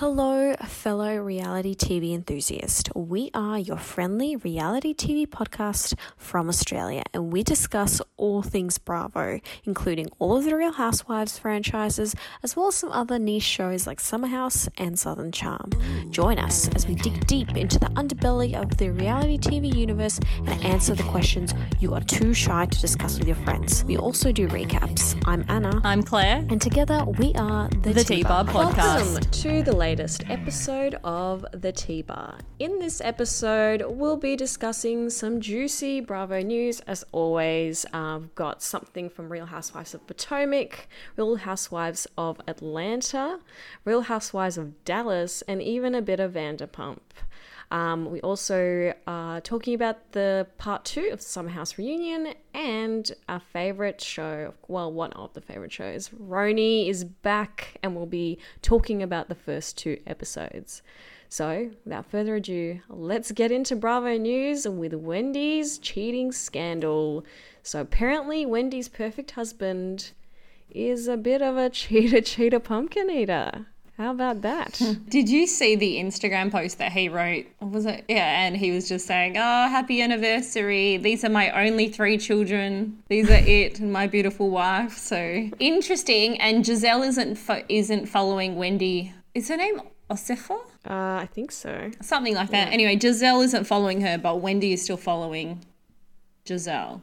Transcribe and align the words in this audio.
Hello, 0.00 0.54
fellow 0.64 1.14
reality 1.18 1.74
TV 1.74 2.14
enthusiast. 2.14 2.88
We 2.94 3.30
are 3.34 3.58
your 3.58 3.76
friendly 3.76 4.34
reality 4.34 4.94
TV 4.94 5.26
podcast 5.26 5.92
from 6.16 6.48
Australia, 6.48 7.02
and 7.12 7.30
we 7.30 7.42
discuss 7.42 8.00
all 8.16 8.40
things 8.40 8.78
Bravo, 8.78 9.40
including 9.64 10.08
all 10.18 10.38
of 10.38 10.44
the 10.44 10.56
Real 10.56 10.72
Housewives 10.72 11.38
franchises, 11.38 12.14
as 12.42 12.56
well 12.56 12.68
as 12.68 12.76
some 12.76 12.90
other 12.92 13.18
niche 13.18 13.42
shows 13.42 13.86
like 13.86 14.00
Summer 14.00 14.28
House 14.28 14.70
and 14.78 14.98
Southern 14.98 15.32
Charm. 15.32 15.70
Join 16.08 16.38
us 16.38 16.68
as 16.68 16.86
we 16.86 16.94
dig 16.94 17.26
deep 17.26 17.54
into 17.54 17.78
the 17.78 17.88
underbelly 17.88 18.58
of 18.58 18.78
the 18.78 18.92
reality 18.92 19.36
TV 19.36 19.70
universe 19.76 20.18
and 20.46 20.64
answer 20.64 20.94
the 20.94 21.02
questions 21.02 21.52
you 21.78 21.92
are 21.92 22.00
too 22.00 22.32
shy 22.32 22.64
to 22.64 22.80
discuss 22.80 23.18
with 23.18 23.28
your 23.28 23.36
friends. 23.44 23.84
We 23.84 23.98
also 23.98 24.32
do 24.32 24.48
recaps. 24.48 25.22
I'm 25.26 25.44
Anna. 25.50 25.78
I'm 25.84 26.02
Claire. 26.02 26.46
And 26.48 26.58
together 26.58 27.04
we 27.18 27.34
are 27.34 27.68
the, 27.82 27.92
The 27.92 28.04
T-Bar 28.04 28.44
Podcast. 28.46 29.12
Welcome 29.12 29.30
to 29.30 29.62
the 29.62 29.76
latest 29.76 29.89
episode 29.98 30.94
of 31.02 31.44
the 31.52 31.72
T 31.72 32.00
Bar. 32.00 32.38
In 32.60 32.78
this 32.78 33.00
episode, 33.00 33.82
we'll 33.88 34.16
be 34.16 34.36
discussing 34.36 35.10
some 35.10 35.40
juicy 35.40 36.00
Bravo 36.00 36.42
news. 36.42 36.78
As 36.86 37.04
always, 37.10 37.84
I've 37.92 38.32
got 38.36 38.62
something 38.62 39.10
from 39.10 39.32
Real 39.32 39.46
Housewives 39.46 39.92
of 39.92 40.06
Potomac, 40.06 40.86
Real 41.16 41.34
Housewives 41.34 42.06
of 42.16 42.40
Atlanta, 42.46 43.40
Real 43.84 44.02
Housewives 44.02 44.56
of 44.56 44.84
Dallas, 44.84 45.42
and 45.48 45.60
even 45.60 45.96
a 45.96 46.02
bit 46.02 46.20
of 46.20 46.34
Vanderpump. 46.34 47.00
Um, 47.70 48.10
we 48.10 48.20
also 48.22 48.92
are 49.06 49.40
talking 49.40 49.74
about 49.74 50.12
the 50.12 50.46
part 50.58 50.84
two 50.84 51.10
of 51.12 51.20
Summer 51.20 51.50
House 51.50 51.78
Reunion 51.78 52.34
and 52.52 53.12
our 53.28 53.38
favorite 53.38 54.00
show, 54.00 54.54
well, 54.66 54.92
one 54.92 55.12
of 55.12 55.32
the 55.34 55.40
favorite 55.40 55.70
shows. 55.70 56.08
RHONY 56.08 56.88
is 56.88 57.04
back 57.04 57.76
and 57.82 57.94
we'll 57.94 58.06
be 58.06 58.38
talking 58.60 59.02
about 59.02 59.28
the 59.28 59.36
first 59.36 59.78
two 59.78 60.00
episodes. 60.04 60.82
So, 61.28 61.70
without 61.84 62.06
further 62.06 62.34
ado, 62.34 62.80
let's 62.88 63.30
get 63.30 63.52
into 63.52 63.76
Bravo 63.76 64.18
News 64.18 64.66
with 64.66 64.92
Wendy's 64.94 65.78
cheating 65.78 66.32
scandal. 66.32 67.24
So, 67.62 67.80
apparently, 67.80 68.44
Wendy's 68.44 68.88
perfect 68.88 69.30
husband 69.32 70.10
is 70.68 71.06
a 71.06 71.16
bit 71.16 71.40
of 71.40 71.56
a 71.56 71.70
cheater, 71.70 72.20
cheater, 72.20 72.58
pumpkin 72.58 73.08
eater. 73.10 73.66
How 74.00 74.12
about 74.12 74.40
that? 74.40 74.80
Did 75.10 75.28
you 75.28 75.46
see 75.46 75.76
the 75.76 75.96
Instagram 75.96 76.50
post 76.50 76.78
that 76.78 76.90
he 76.90 77.10
wrote? 77.10 77.44
Was 77.60 77.84
it? 77.84 78.06
Yeah, 78.08 78.46
and 78.46 78.56
he 78.56 78.70
was 78.70 78.88
just 78.88 79.06
saying, 79.06 79.36
"Oh, 79.36 79.68
happy 79.68 80.00
anniversary! 80.00 80.96
These 80.96 81.22
are 81.22 81.28
my 81.28 81.50
only 81.50 81.90
three 81.90 82.16
children. 82.16 83.02
These 83.08 83.28
are 83.28 83.34
it, 83.34 83.78
and 83.78 83.92
my 83.92 84.06
beautiful 84.06 84.48
wife." 84.48 84.96
So 84.96 85.50
interesting. 85.58 86.40
And 86.40 86.64
Giselle 86.64 87.02
isn't 87.02 87.36
fo- 87.36 87.62
isn't 87.68 88.06
following 88.06 88.56
Wendy. 88.56 89.12
Is 89.34 89.50
her 89.50 89.58
name 89.58 89.82
Osefo? 90.08 90.60
Uh, 90.88 91.20
I 91.20 91.28
think 91.30 91.52
so. 91.52 91.90
Something 92.00 92.34
like 92.34 92.48
that. 92.52 92.72
Anyway, 92.72 92.98
Giselle 92.98 93.42
isn't 93.42 93.64
following 93.64 94.00
her, 94.00 94.16
but 94.16 94.40
Wendy 94.40 94.72
is 94.72 94.82
still 94.82 94.96
following 94.96 95.60
Giselle. 96.48 97.02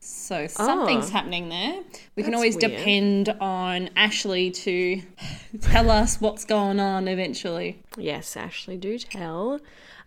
So 0.00 0.46
something's 0.46 1.08
Oh. 1.08 1.12
happening 1.12 1.48
there. 1.48 1.82
We 2.16 2.22
can 2.22 2.34
always 2.34 2.56
weird. 2.56 2.70
depend 2.72 3.28
on 3.40 3.90
Ashley 3.96 4.50
to 4.52 5.02
tell 5.60 5.90
us 5.90 6.20
what's 6.20 6.44
going 6.44 6.78
on 6.80 7.08
eventually. 7.08 7.82
Yes, 7.96 8.36
Ashley, 8.36 8.76
do 8.76 8.98
tell. 8.98 9.60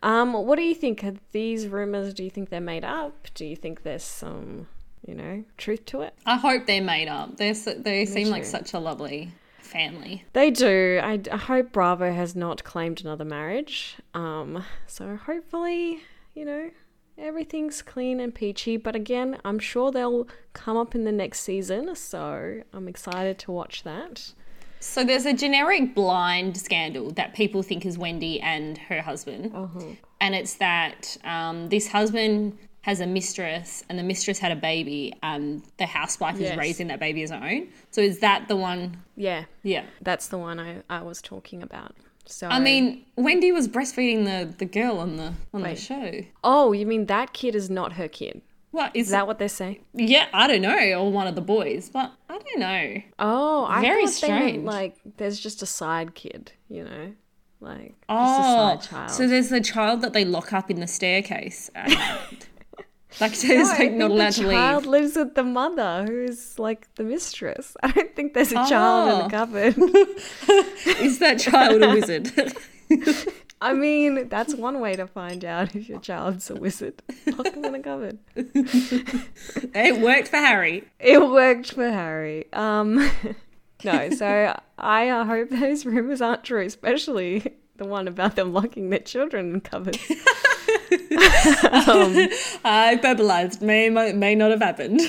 Um, 0.04 0.34
what 0.34 0.56
do 0.56 0.64
you 0.64 0.74
think? 0.76 1.04
Are 1.04 1.14
these 1.32 1.68
rumors, 1.68 2.14
do 2.14 2.24
you 2.24 2.30
think 2.30 2.50
they're 2.50 2.62
made 2.62 2.84
up? 2.86 3.28
Do 3.36 3.46
you 3.46 3.56
think 3.56 3.84
there's 3.84 4.04
some, 4.04 4.68
you 5.06 5.14
know, 5.14 5.44
truth 5.58 5.86
to 5.88 6.02
it? 6.02 6.14
I 6.26 6.38
hope 6.38 6.66
they're 6.66 6.82
made 6.82 7.08
up. 7.08 7.38
They're, 7.38 7.54
they 7.54 8.06
seem 8.06 8.30
like 8.30 8.46
such 8.46 8.74
a 8.74 8.80
lovely 8.80 9.32
family. 9.60 10.26
They 10.34 10.50
do. 10.52 11.00
I, 11.04 11.20
I 11.32 11.38
hope 11.38 11.72
Bravo 11.72 12.12
has 12.12 12.36
not 12.36 12.64
claimed 12.64 13.02
another 13.02 13.26
marriage. 13.26 13.98
Um, 14.14 14.64
so 14.88 15.18
hopefully, 15.18 16.00
you 16.34 16.46
know, 16.46 16.72
everything's 17.18 17.82
clean 17.82 18.20
and 18.20 18.34
peachy. 18.34 18.78
But 18.78 18.96
again, 18.96 19.38
I'm 19.46 19.60
sure 19.60 19.92
they'll 19.92 20.28
come 20.54 20.78
up 20.78 20.96
in 20.96 21.04
the 21.04 21.12
next 21.12 21.42
season. 21.42 21.96
So 21.96 22.62
I'm 22.74 22.88
excited 22.88 23.38
to 23.40 23.52
watch 23.52 23.84
that. 23.84 24.34
So 24.80 25.04
there's 25.04 25.26
a 25.28 25.34
generic 25.34 25.94
blind 25.94 26.58
scandal 26.58 27.12
that 27.12 27.36
people 27.36 27.62
think 27.62 27.86
is 27.86 27.98
Wendy 28.00 28.40
and 28.42 28.78
her 28.80 29.02
husband. 29.02 29.54
And 30.20 30.34
it's 30.36 30.56
that 30.56 31.18
um, 31.24 31.70
this 31.70 31.88
husband 31.88 32.58
has 32.82 33.00
a 33.00 33.06
mistress 33.06 33.84
and 33.90 34.00
the 34.00 34.04
mistress 34.04 34.40
had 34.40 34.52
a 34.52 34.56
baby 34.56 35.14
and 35.22 35.62
the 35.78 35.86
housewife 35.86 36.40
Yes. 36.40 36.54
is 36.54 36.58
raising 36.58 36.88
that 36.88 37.00
baby 37.00 37.22
as 37.22 37.30
her 37.30 37.36
own. 37.44 37.68
So 37.92 38.02
is 38.02 38.20
that 38.20 38.48
the 38.48 38.56
one? 38.56 39.04
Yeah, 39.16 39.46
Yeah. 39.62 39.86
that's 40.02 40.30
the 40.30 40.40
one 40.40 40.60
I, 40.60 40.78
I 40.90 41.04
was 41.04 41.22
talking 41.22 41.62
about. 41.62 41.96
So 42.26 42.48
I 42.48 42.60
mean, 42.60 43.06
Wendy 43.16 43.52
was 43.52 43.68
breastfeeding 43.68 44.26
the, 44.26 44.54
the 44.58 44.66
girl 44.66 44.98
on 45.00 45.18
the 45.18 45.34
on 45.54 45.62
the 45.64 45.76
show. 45.76 46.22
oh, 46.44 46.72
you 46.72 46.86
mean 46.86 47.06
that 47.08 47.34
kid 47.34 47.56
is 47.56 47.70
not 47.70 47.94
her 47.94 48.08
kid? 48.08 48.42
What 48.72 48.96
is 48.96 49.08
Is 49.08 49.12
that 49.12 49.28
what 49.28 49.38
they're 49.38 49.50
saying? 49.50 49.84
Yeah, 49.94 50.28
I 50.34 50.48
don't 50.48 50.62
know, 50.62 50.78
or 51.00 51.12
one 51.12 51.28
of 51.28 51.36
the 51.36 51.42
boys, 51.42 51.90
but 51.90 52.14
I 52.30 52.38
don't 52.40 52.60
know. 52.60 53.02
Oh, 53.20 53.66
I 53.66 53.82
Very 53.82 53.96
they 53.98 54.02
meant 54.04 54.14
strange. 54.14 54.64
like 54.64 54.96
there's 55.18 55.40
just 55.40 55.62
a 55.62 55.66
side 55.66 56.16
kid, 56.16 56.54
you 56.70 56.86
know, 56.86 57.14
like 57.60 57.90
just 57.90 58.10
a 58.10 58.14
Oh, 58.14 58.80
side 58.80 58.82
child. 58.82 59.12
so 59.12 59.28
there's 59.28 59.50
the 59.50 59.60
child 59.60 60.02
that 60.04 60.14
they 60.14 60.24
lock 60.24 60.54
up 60.54 60.72
in 60.72 60.80
the 60.80 60.88
staircase. 60.88 61.70
at 61.76 61.90
like, 63.20 63.32
No, 63.34 63.48
there's 63.48 63.70
like 63.80 63.92
not 63.94 64.12
allowed 64.12 64.34
the 64.34 64.42
child 64.52 64.86
lives 64.86 65.16
with 65.16 65.36
the 65.36 65.44
mother, 65.44 66.06
who's 66.08 66.58
like 66.58 66.94
the 66.96 67.04
mistress. 67.04 67.76
I 67.84 67.92
don't 67.92 68.16
think 68.16 68.34
there's 68.34 68.52
a 68.52 68.56
child 68.68 69.10
in 69.10 69.16
Oh. 69.16 69.24
the 69.24 69.30
cupboard. 69.30 69.78
Is 71.02 71.20
that 71.20 71.40
child 71.40 71.82
a 71.84 71.90
wizard? 71.90 72.32
I 73.64 73.74
mean, 73.74 74.28
that's 74.28 74.56
one 74.56 74.80
way 74.80 74.96
to 74.96 75.06
find 75.06 75.46
out 75.46 75.76
if 75.76 75.88
your 75.88 76.00
child's 76.00 76.50
a 76.50 76.56
wizard. 76.56 77.02
Lock 77.28 77.54
them 77.54 77.66
in 77.66 77.76
a 77.76 77.80
cupboard. 77.80 78.18
it 78.36 80.02
worked 80.02 80.30
for 80.30 80.38
Harry. 80.38 80.84
It 81.00 81.22
worked 81.22 81.74
for 81.74 81.90
Harry. 81.90 82.52
Um, 82.54 83.12
no, 83.84 84.10
so 84.10 84.60
I 84.80 85.10
uh, 85.10 85.26
hope 85.26 85.50
those 85.52 85.86
rumors 85.86 86.22
aren't 86.22 86.44
true, 86.44 86.66
especially 86.66 87.54
the 87.78 87.86
one 87.86 88.08
about 88.08 88.36
them 88.36 88.52
locking 88.52 88.90
their 88.90 89.00
children 89.00 89.54
in 89.54 89.62
cupboards. 89.62 90.00
um, 91.72 92.30
I 92.66 93.00
verbalized. 93.02 93.62
May 93.62 93.90
may 93.90 94.36
not 94.36 94.52
have 94.52 94.62
happened. 94.62 95.02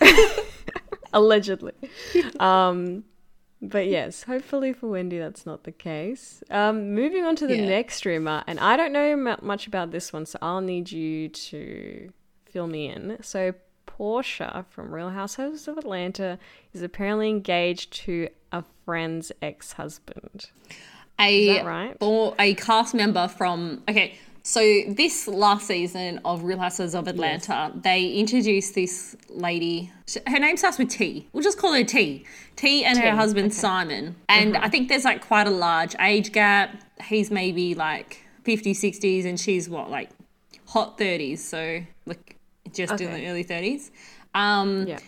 allegedly. 1.12 1.72
Um, 2.40 3.04
but 3.60 3.86
yes, 3.86 4.24
hopefully 4.24 4.72
for 4.72 4.88
Wendy 4.88 5.18
that's 5.18 5.46
not 5.46 5.64
the 5.64 5.72
case. 5.72 6.42
Um, 6.50 6.94
moving 6.94 7.24
on 7.24 7.36
to 7.36 7.46
the 7.46 7.56
Yeah. 7.56 7.68
next 7.68 8.04
rumor, 8.04 8.42
and 8.46 8.58
I 8.58 8.76
don't 8.76 8.92
know 8.92 9.16
mu- 9.16 9.36
much 9.40 9.66
about 9.66 9.90
this 9.92 10.12
one, 10.12 10.26
so 10.26 10.38
I'll 10.42 10.60
need 10.60 10.90
you 10.90 11.28
to 11.28 12.10
fill 12.46 12.66
me 12.66 12.88
in. 12.88 13.18
So 13.22 13.54
Porsha 13.86 14.64
from 14.68 14.92
Real 14.92 15.10
Housewives 15.10 15.68
of 15.68 15.78
Atlanta 15.78 16.38
is 16.72 16.82
apparently 16.82 17.28
engaged 17.28 17.92
to 18.04 18.28
a 18.50 18.64
friend's 18.84 19.30
ex-husband. 19.40 20.50
A 21.20 21.46
that 21.58 21.64
right? 21.66 21.96
or 22.00 22.34
a 22.38 22.54
cast 22.54 22.94
member 22.94 23.28
from 23.28 23.82
okay. 23.88 24.14
So 24.44 24.60
this 24.88 25.28
last 25.28 25.66
season 25.68 26.20
of 26.24 26.42
Real 26.42 26.58
Housewives 26.58 26.94
of 26.96 27.06
Atlanta, 27.06 27.72
they 27.76 28.08
introduced 28.08 28.74
this 28.74 29.16
lady. 29.28 29.92
Her 30.26 30.40
name 30.40 30.56
starts 30.56 30.78
with 30.78 30.88
T. 30.90 31.28
We'll 31.32 31.44
just 31.44 31.58
call 31.58 31.72
her 31.74 31.84
T. 31.84 32.24
T 32.56 32.84
and 32.84 32.98
T, 32.98 33.04
her 33.04 33.14
husband 33.14 33.54
Simon. 33.54 34.16
And 34.28 34.56
I 34.56 34.68
think 34.68 34.88
there's 34.88 35.04
like 35.04 35.20
quite 35.24 35.46
a 35.46 35.50
large 35.50 35.94
age 36.00 36.32
gap. 36.32 36.82
He's 37.04 37.30
maybe 37.30 37.74
like 37.74 38.18
50s, 38.44 38.72
60s, 38.80 39.24
and 39.26 39.38
she's 39.38 39.68
what 39.68 39.90
like 39.90 40.10
hot 40.66 40.98
30s. 40.98 41.38
So 41.38 41.80
like 42.06 42.36
just 42.72 43.00
in 43.00 43.12
the 43.12 43.28
early 43.28 43.44
30s. 43.44 43.90
Um, 44.34 44.88
Yeah. 44.88 44.98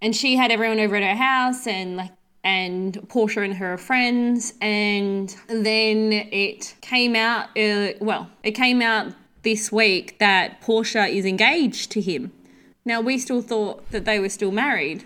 and 0.00 0.14
she 0.14 0.36
had 0.36 0.52
everyone 0.52 0.78
over 0.78 0.94
at 0.96 1.02
her 1.02 1.16
house 1.22 1.66
and 1.66 1.96
like 1.96 2.12
and 2.46 2.94
Porsha 3.08 3.44
and 3.44 3.54
her 3.54 3.76
friends 3.76 4.54
and 4.60 5.34
then 5.48 6.12
it 6.12 6.76
came 6.80 7.16
out 7.16 7.48
uh, 7.58 7.88
well 8.00 8.30
it 8.44 8.52
came 8.52 8.80
out 8.80 9.12
this 9.42 9.72
week 9.72 10.18
that 10.20 10.60
Porsha 10.62 11.10
is 11.10 11.24
engaged 11.24 11.90
to 11.90 12.00
him. 12.00 12.32
Now 12.84 13.00
we 13.00 13.18
still 13.18 13.42
thought 13.42 13.90
that 13.90 14.04
they 14.04 14.20
were 14.20 14.28
still 14.28 14.52
married 14.52 15.04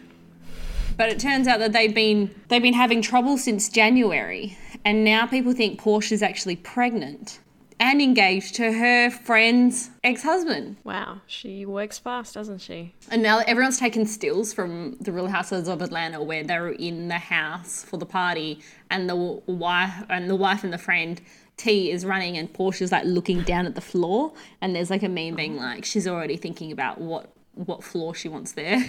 but 0.98 1.08
it 1.08 1.18
turns 1.18 1.48
out 1.48 1.60
that 1.60 1.72
they've 1.72 1.94
been 1.94 2.30
they've 2.48 2.60
been 2.60 2.74
having 2.74 3.00
trouble 3.00 3.38
since 3.38 3.70
January 3.70 4.58
and 4.84 5.02
now 5.02 5.26
people 5.26 5.54
think 5.54 5.80
Porsha's 5.80 6.22
actually 6.22 6.56
pregnant 6.56 7.40
and 7.80 8.00
engaged 8.00 8.54
to 8.54 8.72
her 8.72 9.10
friend's 9.10 9.90
ex-husband 10.04 10.76
Wow, 10.84 11.22
she 11.26 11.66
works 11.66 11.98
fast, 11.98 12.34
doesn't 12.34 12.58
she? 12.60 12.94
and 13.10 13.22
now 13.22 13.38
everyone's 13.46 13.78
taken 13.78 14.06
stills 14.06 14.52
from 14.52 14.96
the 15.00 15.10
Real 15.10 15.26
Housewives 15.26 15.68
of 15.68 15.82
Atlanta 15.82 16.22
where 16.22 16.44
they 16.44 16.58
were 16.60 16.70
in 16.72 17.08
the 17.08 17.18
house 17.18 17.82
for 17.82 17.96
the 17.96 18.06
party, 18.06 18.60
and 18.90 19.08
the 19.08 19.16
wife 19.16 20.04
and 20.08 20.30
the 20.30 20.36
wife 20.36 20.62
and 20.62 20.72
the 20.72 20.78
friend 20.78 21.20
T 21.56 21.90
is 21.90 22.04
running, 22.06 22.36
and 22.38 22.52
Porsha's 22.52 22.92
like 22.92 23.04
looking 23.04 23.42
down 23.42 23.66
at 23.66 23.74
the 23.74 23.80
floor, 23.80 24.32
and 24.60 24.74
there's 24.76 24.90
like 24.90 25.02
a 25.02 25.08
meme 25.08 25.34
being 25.36 25.56
like 25.56 25.84
she's 25.84 26.06
already 26.06 26.36
thinking 26.36 26.70
about 26.72 27.00
what 27.00 27.32
what 27.54 27.82
floor 27.82 28.14
she 28.14 28.28
wants 28.28 28.52
there. 28.52 28.82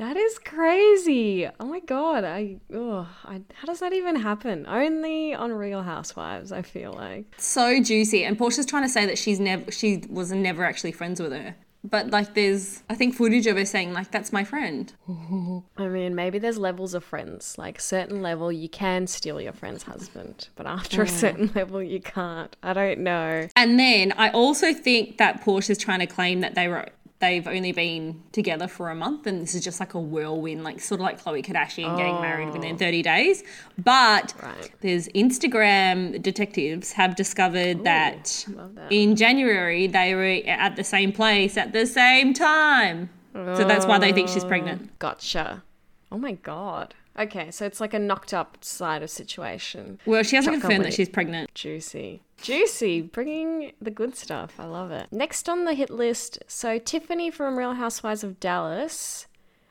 That 0.00 0.16
is 0.16 0.38
crazy. 0.38 1.46
Oh 1.60 1.66
my 1.66 1.80
god. 1.80 2.24
I, 2.24 2.56
oh, 2.72 3.06
I 3.22 3.42
how 3.52 3.66
does 3.66 3.80
that 3.80 3.92
even 3.92 4.16
happen? 4.16 4.64
Only 4.66 5.34
on 5.34 5.52
Real 5.52 5.82
Housewives, 5.82 6.52
I 6.52 6.62
feel 6.62 6.94
like. 6.94 7.26
So 7.36 7.82
juicy. 7.82 8.24
And 8.24 8.38
Porsha's 8.38 8.64
trying 8.64 8.84
to 8.84 8.88
say 8.88 9.04
that 9.04 9.18
she's 9.18 9.38
never 9.38 9.70
she 9.70 10.02
was 10.08 10.32
never 10.32 10.64
actually 10.64 10.92
friends 10.92 11.20
with 11.20 11.32
her. 11.32 11.54
But 11.84 12.08
like 12.10 12.32
there's 12.32 12.82
I 12.88 12.94
think 12.94 13.14
footage 13.14 13.46
of 13.46 13.58
her 13.58 13.66
saying 13.66 13.92
like 13.92 14.10
that's 14.10 14.32
my 14.32 14.42
friend. 14.42 14.90
I 15.76 15.88
mean, 15.88 16.14
maybe 16.14 16.38
there's 16.38 16.56
levels 16.56 16.94
of 16.94 17.04
friends. 17.04 17.58
Like 17.58 17.78
certain 17.78 18.22
level 18.22 18.50
you 18.50 18.70
can 18.70 19.06
steal 19.06 19.38
your 19.38 19.52
friend's 19.52 19.82
husband, 19.82 20.48
but 20.56 20.66
after 20.66 21.02
a 21.02 21.08
certain 21.08 21.50
level 21.54 21.82
you 21.82 22.00
can't. 22.00 22.56
I 22.62 22.72
don't 22.72 23.00
know. 23.00 23.48
And 23.54 23.78
then 23.78 24.12
I 24.12 24.30
also 24.30 24.72
think 24.72 25.18
that 25.18 25.44
Porsha's 25.44 25.76
trying 25.76 26.00
to 26.00 26.06
claim 26.06 26.40
that 26.40 26.54
they 26.54 26.68
were 26.68 26.88
they've 27.20 27.46
only 27.46 27.72
been 27.72 28.22
together 28.32 28.66
for 28.66 28.90
a 28.90 28.94
month 28.94 29.26
and 29.26 29.42
this 29.42 29.54
is 29.54 29.62
just 29.62 29.78
like 29.78 29.94
a 29.94 30.00
whirlwind, 30.00 30.64
like 30.64 30.80
sort 30.80 31.00
of 31.00 31.04
like 31.04 31.22
Khloe 31.22 31.44
Kardashian 31.44 31.96
getting 31.96 32.20
married 32.20 32.50
within 32.52 32.76
30 32.76 33.02
days. 33.02 33.42
But 33.78 34.34
Right. 34.42 34.70
there's 34.80 35.06
Instagram 35.08 36.20
detectives 36.22 36.92
have 36.92 37.16
discovered 37.16 37.84
that, 37.84 38.46
that. 38.74 38.90
in 38.90 39.16
January 39.16 39.86
they 39.86 40.14
were 40.14 40.40
at 40.50 40.76
the 40.76 40.84
same 40.84 41.12
place 41.12 41.56
at 41.56 41.72
the 41.72 41.86
same 41.86 42.34
time. 42.34 43.10
So 43.32 43.64
that's 43.64 43.86
why 43.86 43.98
they 43.98 44.12
think 44.12 44.28
she's 44.28 44.44
pregnant. 44.44 44.82
Oh, 44.84 44.88
gotcha. 44.98 45.62
Oh 46.10 46.18
my 46.18 46.32
god. 46.32 46.94
Okay, 47.18 47.50
so 47.50 47.66
it's 47.66 47.80
like 47.80 47.92
a 47.92 47.98
knocked 47.98 48.32
up 48.32 48.56
side 48.64 49.02
of 49.02 49.10
situation. 49.10 49.98
Well, 50.06 50.22
she 50.22 50.36
hasn't 50.36 50.54
Chocolate 50.56 50.62
confirmed 50.70 50.84
that 50.86 50.94
she's 50.94 51.08
pregnant. 51.08 51.52
Juicy. 51.54 52.22
Juicy, 52.42 53.02
bringing 53.02 53.72
the 53.80 53.90
good 53.90 54.16
stuff. 54.16 54.54
I 54.58 54.64
love 54.64 54.90
it. 54.90 55.08
Next 55.10 55.48
on 55.48 55.64
the 55.64 55.74
hit 55.74 55.90
list, 55.90 56.38
so 56.46 56.78
Tiffany 56.78 57.30
from 57.30 57.58
Real 57.58 57.74
Housewives 57.74 58.24
of 58.24 58.40
Dallas. 58.40 59.26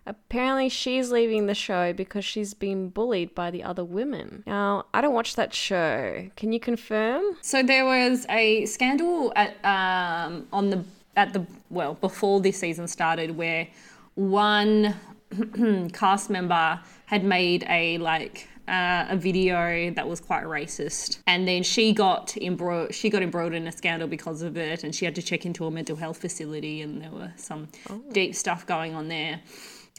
Apparently, 0.05 0.69
she's 0.69 1.11
leaving 1.11 1.45
the 1.45 1.53
show 1.53 1.93
because 1.93 2.25
she's 2.25 2.53
been 2.53 2.89
bullied 2.89 3.35
by 3.35 3.51
the 3.51 3.63
other 3.63 3.83
women. 3.83 4.43
Now, 4.47 4.85
I 4.93 5.01
don't 5.01 5.13
watch 5.13 5.35
that 5.35 5.53
show. 5.53 6.29
Can 6.35 6.51
you 6.51 6.59
confirm? 6.59 7.23
So 7.41 7.61
there 7.61 7.85
was 7.85 8.25
a 8.29 8.65
scandal 8.65 9.31
at 9.35 9.63
um, 9.63 10.47
on 10.51 10.69
the 10.69 10.83
at 11.15 11.33
the 11.33 11.45
well 11.69 11.95
before 11.95 12.39
this 12.39 12.57
season 12.57 12.87
started 12.87 13.35
where 13.37 13.67
one 14.15 14.95
cast 15.93 16.29
member 16.29 16.79
had 17.05 17.23
made 17.23 17.65
a 17.69 17.97
like 17.99 18.47
uh, 18.69 19.07
a 19.09 19.17
video 19.17 19.91
that 19.91 20.07
was 20.07 20.19
quite 20.19 20.43
racist, 20.43 21.19
and 21.27 21.47
then 21.47 21.63
she 21.63 21.91
got 21.93 22.37
embroiled. 22.37 22.93
She 22.93 23.09
got 23.09 23.23
embroiled 23.23 23.53
in 23.53 23.67
a 23.67 23.71
scandal 23.71 24.07
because 24.07 24.41
of 24.41 24.57
it, 24.57 24.83
and 24.83 24.93
she 24.93 25.05
had 25.05 25.15
to 25.15 25.21
check 25.21 25.45
into 25.45 25.65
a 25.65 25.71
mental 25.71 25.95
health 25.95 26.17
facility, 26.17 26.81
and 26.81 27.01
there 27.01 27.11
were 27.11 27.31
some 27.35 27.67
deep 28.11 28.35
stuff 28.35 28.65
going 28.65 28.95
on 28.95 29.07
there. 29.07 29.41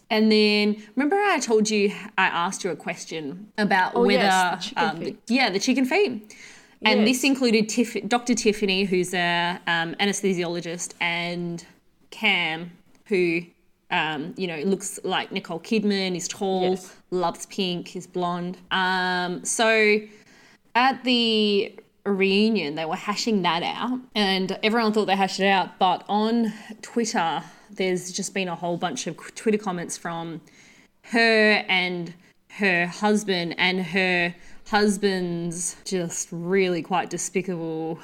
And 0.08 0.30
then 0.30 0.82
remember 0.96 1.16
I 1.16 1.38
told 1.38 1.70
you 1.70 1.92
I 2.18 2.26
asked 2.26 2.64
you 2.64 2.70
a 2.70 2.76
question 2.76 3.52
about 3.58 3.92
Oh, 3.94 4.04
whether 4.04 4.22
yes, 4.24 4.70
the 4.70 4.84
um, 4.84 5.18
yeah 5.28 5.50
the 5.50 5.60
chicken 5.60 5.84
feet. 5.84 6.34
And 6.82 7.06
this 7.06 7.24
included 7.24 7.68
Tiff- 7.68 8.08
Dr. 8.08 8.34
Tiffany, 8.34 8.84
who's 8.84 9.12
a 9.12 9.60
um, 9.66 9.94
anesthesiologist, 9.96 10.94
and 10.98 11.62
Cam, 12.10 12.70
who, 13.04 13.42
um, 13.90 14.34
you 14.36 14.46
know, 14.46 14.54
it 14.54 14.66
looks 14.66 14.98
like 15.04 15.32
Nicole 15.32 15.60
Kidman, 15.60 16.16
is 16.16 16.28
tall, 16.28 16.70
Yes. 16.70 16.94
loves 17.10 17.46
pink, 17.46 17.96
is 17.96 18.06
blonde. 18.06 18.58
Um, 18.70 19.44
so 19.44 20.00
at 20.74 21.02
the 21.04 21.74
reunion, 22.06 22.74
they 22.76 22.84
were 22.84 22.96
hashing 22.96 23.42
that 23.42 23.62
out, 23.62 23.98
and 24.14 24.58
everyone 24.62 24.92
thought 24.92 25.06
they 25.06 25.16
hashed 25.16 25.40
it 25.40 25.46
out. 25.46 25.78
But 25.78 26.04
on 26.08 26.52
Twitter, 26.82 27.42
there's 27.70 28.12
just 28.12 28.34
been 28.34 28.48
a 28.48 28.54
whole 28.56 28.76
bunch 28.76 29.06
of 29.06 29.16
Twitter 29.34 29.58
comments 29.58 29.96
from 29.96 30.40
her 31.02 31.64
and 31.68 32.14
her 32.48 32.86
husband 32.86 33.54
and 33.58 33.80
her 33.80 34.34
husband's 34.68 35.76
just 35.84 36.28
really 36.30 36.82
quite 36.82 37.10
despicable 37.10 37.98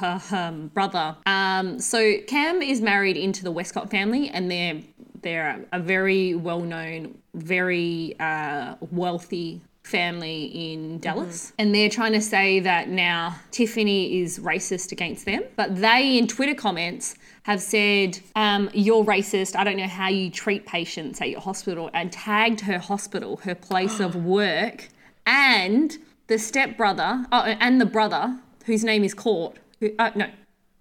um, 0.30 0.68
brother. 0.74 1.16
Um, 1.26 1.78
so 1.78 2.14
Cam 2.26 2.62
is 2.62 2.80
married 2.80 3.16
into 3.16 3.42
the 3.44 3.50
Westcott 3.50 3.90
family, 3.90 4.28
and 4.28 4.50
they're 4.50 4.80
they're 5.22 5.64
a 5.72 5.80
very 5.80 6.34
well 6.34 6.60
known, 6.60 7.16
very 7.34 8.14
uh, 8.20 8.74
wealthy 8.90 9.60
family 9.84 10.72
in 10.72 10.98
Dallas, 10.98 11.52
and 11.58 11.74
they're 11.74 11.88
trying 11.88 12.12
to 12.12 12.20
say 12.20 12.60
that 12.60 12.88
now 12.88 13.36
Tiffany 13.50 14.20
is 14.20 14.38
racist 14.38 14.92
against 14.92 15.24
them, 15.24 15.42
but 15.56 15.76
they 15.76 16.18
in 16.18 16.26
Twitter 16.26 16.54
comments 16.54 17.16
have 17.44 17.60
said, 17.60 18.20
um, 18.36 18.70
You're 18.72 19.04
racist. 19.04 19.56
I 19.56 19.64
don't 19.64 19.76
know 19.76 19.88
how 19.88 20.08
you 20.08 20.30
treat 20.30 20.66
patients 20.66 21.20
at 21.20 21.30
your 21.30 21.40
hospital, 21.40 21.90
and 21.94 22.12
tagged 22.12 22.60
her 22.60 22.78
hospital, 22.78 23.38
her 23.38 23.54
place 23.54 24.00
of 24.00 24.14
work, 24.24 24.88
and 25.26 25.96
the 26.28 26.38
stepbrother, 26.38 27.26
oh, 27.32 27.42
and 27.42 27.80
the 27.80 27.86
brother, 27.86 28.38
whose 28.64 28.84
name 28.84 29.04
is 29.04 29.14
Court. 29.14 29.56
Who, 29.80 29.90
uh, 29.98 30.10
no, 30.14 30.26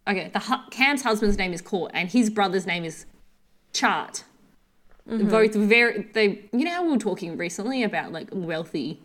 okay, 0.07 0.29
the 0.33 0.59
Cam's 0.69 1.01
husband's 1.01 1.37
name 1.37 1.53
is 1.53 1.61
Court, 1.61 1.91
and 1.93 2.09
his 2.09 2.29
brother's 2.29 2.67
name 2.67 2.85
is 2.85 3.05
Chart. 3.73 4.23
Both 5.05 5.55
very, 5.55 6.07
they, 6.13 6.45
you 6.53 6.65
know, 6.65 6.71
how 6.71 6.83
we 6.83 6.91
were 6.91 6.97
talking 6.97 7.35
recently 7.37 7.83
about 7.83 8.11
like 8.11 8.29
wealthy 8.31 8.99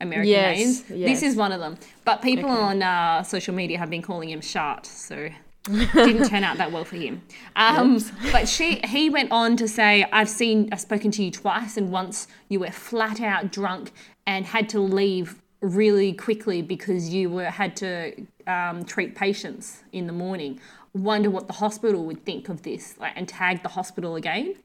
American 0.00 0.30
Yes, 0.30 0.58
names. 0.58 0.84
yes. 0.90 1.20
This 1.20 1.30
is 1.30 1.36
one 1.36 1.52
of 1.52 1.60
them. 1.60 1.76
But 2.04 2.22
people 2.22 2.50
on 2.50 2.82
uh, 2.82 3.22
social 3.22 3.54
media 3.54 3.78
have 3.78 3.90
been 3.90 4.02
calling 4.02 4.30
him 4.30 4.40
Shart, 4.40 4.86
so 4.86 5.28
didn't 5.66 6.28
turn 6.28 6.42
out 6.42 6.56
that 6.58 6.72
well 6.72 6.84
for 6.84 6.96
him. 6.96 7.22
Um, 7.54 8.02
but 8.32 8.48
she, 8.48 8.80
he 8.84 9.10
went 9.10 9.30
on 9.30 9.56
to 9.56 9.68
say, 9.68 10.04
"I've 10.12 10.28
seen, 10.28 10.68
I've 10.72 10.80
spoken 10.80 11.10
to 11.12 11.22
you 11.22 11.30
twice, 11.30 11.76
and 11.76 11.90
once 11.92 12.26
you 12.48 12.60
were 12.60 12.70
flat 12.70 13.20
out 13.20 13.52
drunk 13.52 13.92
and 14.26 14.44
had 14.46 14.68
to 14.70 14.80
leave 14.80 15.40
really 15.60 16.12
quickly 16.12 16.62
because 16.62 17.10
you 17.10 17.30
were 17.30 17.44
had 17.50 17.76
to 17.76 18.26
um, 18.48 18.84
treat 18.84 19.14
patients 19.14 19.84
in 19.92 20.06
the 20.06 20.12
morning. 20.12 20.58
Wonder 20.94 21.30
what 21.30 21.46
the 21.46 21.54
hospital 21.54 22.04
would 22.04 22.24
think 22.24 22.48
of 22.48 22.62
this, 22.62 22.96
like, 22.98 23.12
and 23.16 23.28
tag 23.28 23.62
the 23.62 23.70
hospital 23.70 24.16
again." 24.16 24.56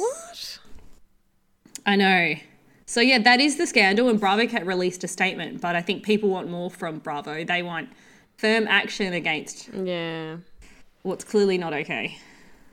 What? 0.00 0.58
I 1.86 1.96
know. 1.96 2.34
So 2.86 3.00
yeah, 3.00 3.18
that 3.20 3.40
is 3.40 3.56
the 3.56 3.66
scandal, 3.66 4.08
and 4.08 4.18
Bravo 4.18 4.46
Cat 4.46 4.66
released 4.66 5.04
a 5.04 5.08
statement. 5.08 5.60
But 5.60 5.76
I 5.76 5.82
think 5.82 6.02
people 6.04 6.28
want 6.28 6.48
more 6.50 6.70
from 6.70 6.98
Bravo. 6.98 7.44
They 7.44 7.62
want 7.62 7.88
firm 8.36 8.66
action 8.66 9.12
against 9.12 9.68
Yeah. 9.72 10.38
what's 11.02 11.24
clearly 11.24 11.58
not 11.58 11.72
okay. 11.72 12.18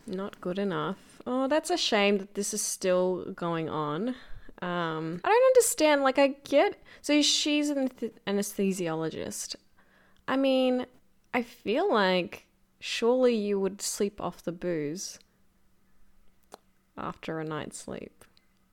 Not 0.08 0.40
good 0.42 0.58
enough. 0.58 0.98
Oh, 1.28 1.48
that's 1.48 1.70
a 1.70 1.78
shame 1.78 2.18
that 2.20 2.34
this 2.36 2.54
is 2.54 2.62
still 2.62 3.32
going 3.34 3.70
on. 3.70 4.16
Um, 4.62 5.22
I 5.24 5.28
don't 5.30 5.46
understand. 5.56 6.02
Like, 6.02 6.18
I 6.18 6.30
get. 6.46 6.82
So 7.02 7.22
she's 7.22 7.70
an 7.70 7.90
anesthesiologist. 8.26 9.56
I 10.28 10.38
mean, 10.38 10.86
I 11.34 11.42
feel 11.44 11.92
like 11.94 12.46
surely 12.80 13.36
you 13.36 13.60
would 13.60 13.82
sleep 13.82 14.20
off 14.22 14.42
the 14.44 14.52
booze 14.52 15.20
after 16.98 17.40
a 17.40 17.44
night's 17.44 17.78
sleep. 17.78 18.26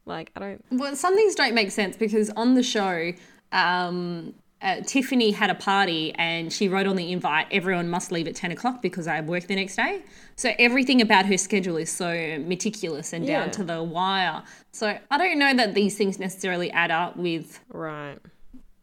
Like, 0.07 0.31
I 0.37 0.41
don't. 0.41 0.65
Well, 0.71 0.95
some 0.97 1.15
things 1.15 1.35
don't 1.35 1.55
make 1.55 1.71
sense 1.71 1.97
because 1.97 2.31
on 2.31 2.55
the 2.55 2.63
show, 2.63 3.13
um, 3.53 4.35
uh, 4.61 4.81
Tiffany 4.87 5.31
had 5.31 5.51
a 5.51 5.55
party 5.55 6.15
and 6.17 6.53
she 6.53 6.69
wrote 6.69 6.87
on 6.87 6.97
the 6.97 7.11
invite, 7.13 7.47
everyone 7.51 7.89
must 7.89 8.11
leave 8.13 8.27
at 8.27 8.35
10 8.35 8.51
o'clock 8.53 8.81
because 8.83 9.07
I 9.07 9.17
have 9.17 9.27
work 9.27 9.47
the 9.47 9.55
next 9.55 9.77
day. 9.77 10.03
So 10.37 10.53
everything 10.59 11.01
about 11.01 11.27
her 11.27 11.37
schedule 11.39 11.77
is 11.77 11.91
so 11.91 12.39
meticulous 12.47 13.13
and 13.13 13.25
Yeah. 13.27 13.41
down 13.41 13.51
to 13.53 13.65
the 13.65 13.83
wire. 13.83 14.43
So 14.73 14.99
I 15.11 15.19
don't 15.19 15.39
know 15.39 15.55
that 15.55 15.75
these 15.75 15.97
things 15.97 16.19
necessarily 16.19 16.71
add 16.71 16.91
up 16.91 17.17
with, 17.17 17.61
Right. 17.69 18.19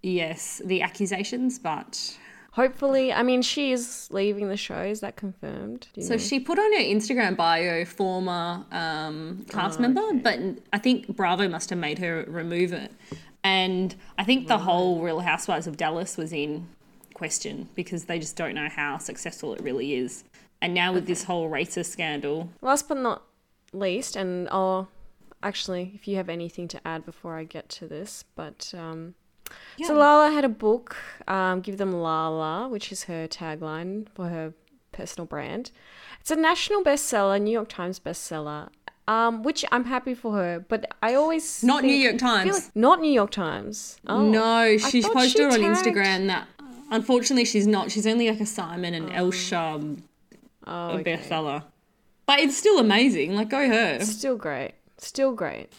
yes, 0.04 0.62
the 0.66 0.82
accusations, 0.82 1.60
but 1.60 2.18
Hopefully, 2.52 3.14
I 3.14 3.24
mean, 3.24 3.42
she 3.42 3.72
is 3.72 4.10
leaving 4.12 4.50
the 4.50 4.58
show. 4.58 4.82
Is 4.82 5.00
that 5.00 5.16
confirmed? 5.16 5.88
So 6.00 6.10
know? 6.10 6.18
she 6.18 6.40
put 6.40 6.60
on 6.60 6.74
her 6.74 6.80
Instagram 6.80 7.38
bio 7.38 7.86
former 7.86 8.66
um, 8.72 9.46
cast 9.50 9.80
member, 9.80 10.02
but 10.16 10.38
I 10.74 10.78
think 10.78 11.16
Bravo 11.16 11.48
must 11.48 11.70
have 11.70 11.80
made 11.80 12.00
her 12.00 12.26
remove 12.28 12.74
it. 12.74 12.92
And 13.44 13.96
I 14.18 14.26
think 14.26 14.48
the 14.48 14.58
whole 14.58 15.02
Real 15.02 15.22
Housewives 15.22 15.66
of 15.66 15.78
Dallas 15.78 16.18
was 16.18 16.34
in 16.34 16.68
question 17.14 17.70
because 17.74 18.06
they 18.06 18.20
just 18.20 18.36
don't 18.36 18.56
know 18.56 18.68
how 18.68 18.98
successful 18.98 19.54
it 19.54 19.62
really 19.62 19.96
is. 19.96 20.26
And 20.62 20.74
now 20.74 20.92
with 20.94 21.08
this 21.08 21.24
whole 21.24 21.50
racist 21.50 21.86
scandal, 21.86 22.50
Last 22.62 22.88
but 22.88 22.98
not 22.98 23.24
least, 23.74 24.16
and 24.16 24.50
I'll 24.50 24.90
actually, 25.42 25.92
if 25.96 26.08
you 26.08 26.18
have 26.18 26.30
anything 26.30 26.68
to 26.68 26.88
add 26.88 27.06
before 27.06 27.36
I 27.38 27.46
get 27.46 27.70
to 27.70 27.88
this, 27.88 28.26
but 28.36 28.74
um, 28.78 29.16
so 29.84 29.94
Lala 29.96 30.32
had 30.32 30.46
a 30.46 30.50
book, 30.50 30.96
um, 31.28 31.62
Give 31.62 31.78
Them 31.78 31.92
Lala, 31.94 32.68
which 32.70 32.92
is 32.92 33.06
her 33.06 33.28
tagline 33.28 34.08
for 34.14 34.28
her 34.30 34.54
personal 34.92 35.26
brand. 35.26 35.72
It's 36.20 36.32
a 36.32 36.36
national 36.36 36.84
bestseller, 36.84 37.42
New 37.42 37.52
York 37.52 37.70
Times 37.70 38.00
bestseller, 38.00 38.70
um, 39.08 39.44
which 39.44 39.66
I'm 39.72 39.86
happy 39.86 40.14
for 40.14 40.34
her, 40.34 40.64
but 40.68 40.86
I 41.02 41.16
always. 41.16 41.64
Not 41.64 41.84
New 41.84 41.94
York 41.96 42.18
Times. 42.18 42.52
like- 42.54 42.76
not 42.76 43.00
New 43.02 43.12
York 43.12 43.32
Times. 43.32 43.98
Oh. 44.08 44.22
no, 44.22 44.78
she's 44.78 45.08
posted 45.08 45.52
she 45.54 45.64
on 45.66 45.74
Instagram 45.74 46.28
that 46.28 46.48
unfortunately 46.92 47.46
she's 47.46 47.66
not. 47.68 47.90
She's 47.92 48.06
only 48.06 48.30
like 48.30 48.40
a 48.40 48.46
Simon 48.46 48.94
and 48.94 49.12
Elsha 49.12 49.82
Oh, 50.68 50.90
okay. 50.92 51.18
bestseller. 51.18 51.64
But 52.28 52.40
it's 52.40 52.56
still 52.56 52.78
amazing. 52.80 53.36
Like, 53.36 53.50
go 53.50 53.68
her. 53.68 54.00
Still 54.06 54.36
great. 54.38 54.74
Still 54.98 55.34
great. 55.34 55.70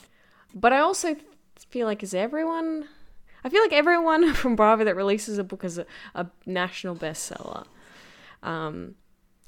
But 0.55 0.73
I 0.73 0.81
also 0.81 1.17
feel 1.71 1.87
like 1.87 2.03
is 2.03 2.13
everyone 2.15 2.89
I 3.45 3.49
feel 3.49 3.63
like 3.63 3.73
everyone 3.73 4.35
from 4.35 4.57
Bravo 4.57 4.85
that 4.85 4.97
releases 4.97 5.39
a 5.39 5.45
book 5.45 5.65
is 5.65 5.79
a, 5.79 5.87
a 6.15 6.27
national 6.47 6.97
bestseller. 6.97 7.67
Um, 8.43 8.95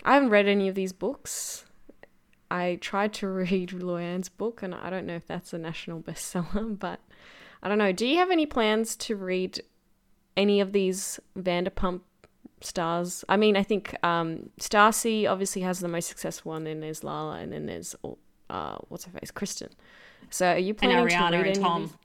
I 0.04 0.14
haven't 0.14 0.30
read 0.30 0.46
any 0.46 0.68
of 0.68 0.74
these 0.74 0.92
books. 0.92 1.64
I 2.50 2.78
tried 2.80 3.12
to 3.14 3.28
read 3.28 3.70
Luann's 3.70 4.28
book, 4.28 4.62
and 4.62 4.74
I 4.74 4.90
don't 4.90 5.06
know 5.06 5.16
if 5.16 5.26
that's 5.26 5.52
a 5.52 5.58
national 5.58 6.00
bestseller, 6.00 6.78
but 6.78 7.00
I 7.62 7.68
don't 7.68 7.78
know. 7.78 7.92
Do 7.92 8.06
you 8.06 8.16
have 8.18 8.30
any 8.30 8.46
plans 8.46 8.96
to 8.96 9.16
read 9.16 9.60
any 10.36 10.60
of 10.60 10.72
these 10.72 11.20
Vanderpump 11.38 12.00
stars? 12.60 13.24
I 13.28 13.36
mean, 13.36 13.56
I 13.56 13.62
think 13.62 13.96
um, 14.04 14.50
Stassi 14.60 15.28
obviously 15.28 15.62
has 15.62 15.80
the 15.80 15.88
most 15.88 16.08
successful 16.08 16.52
one, 16.52 16.66
and 16.66 16.82
there's 16.82 17.02
Lala, 17.02 17.38
and 17.38 17.52
then 17.52 17.66
there's 17.66 17.96
uh, 18.50 18.76
what's 18.88 19.04
her 19.04 19.18
face, 19.18 19.30
Kristen. 19.30 19.70
So 20.30 20.52
are 20.52 20.58
you 20.58 20.74
planning 20.74 20.98
and 20.98 21.10
to 21.10 21.16
Ariana 21.16 21.42
read 21.42 21.56
and 21.56 21.64
Tom. 21.64 21.98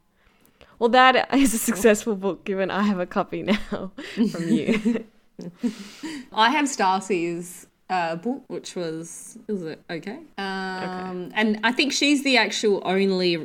Well, 0.79 0.89
that 0.89 1.33
is 1.33 1.53
a 1.53 1.57
successful 1.57 2.15
book, 2.15 2.45
given 2.45 2.71
I 2.71 2.83
have 2.83 2.99
a 2.99 3.05
copy 3.05 3.43
now 3.71 3.91
from 4.31 4.47
you. 4.47 5.05
I 6.33 6.49
have 6.49 6.65
Stassi's 6.65 7.67
uh, 7.89 8.15
book, 8.15 8.43
which 8.47 8.75
was 8.75 9.37
is 9.47 9.63
it 9.63 9.81
okay? 9.89 10.19
Um, 10.37 11.31
And 11.33 11.59
I 11.63 11.71
think 11.71 11.91
she's 11.93 12.23
the 12.23 12.37
actual 12.37 12.81
only 12.85 13.37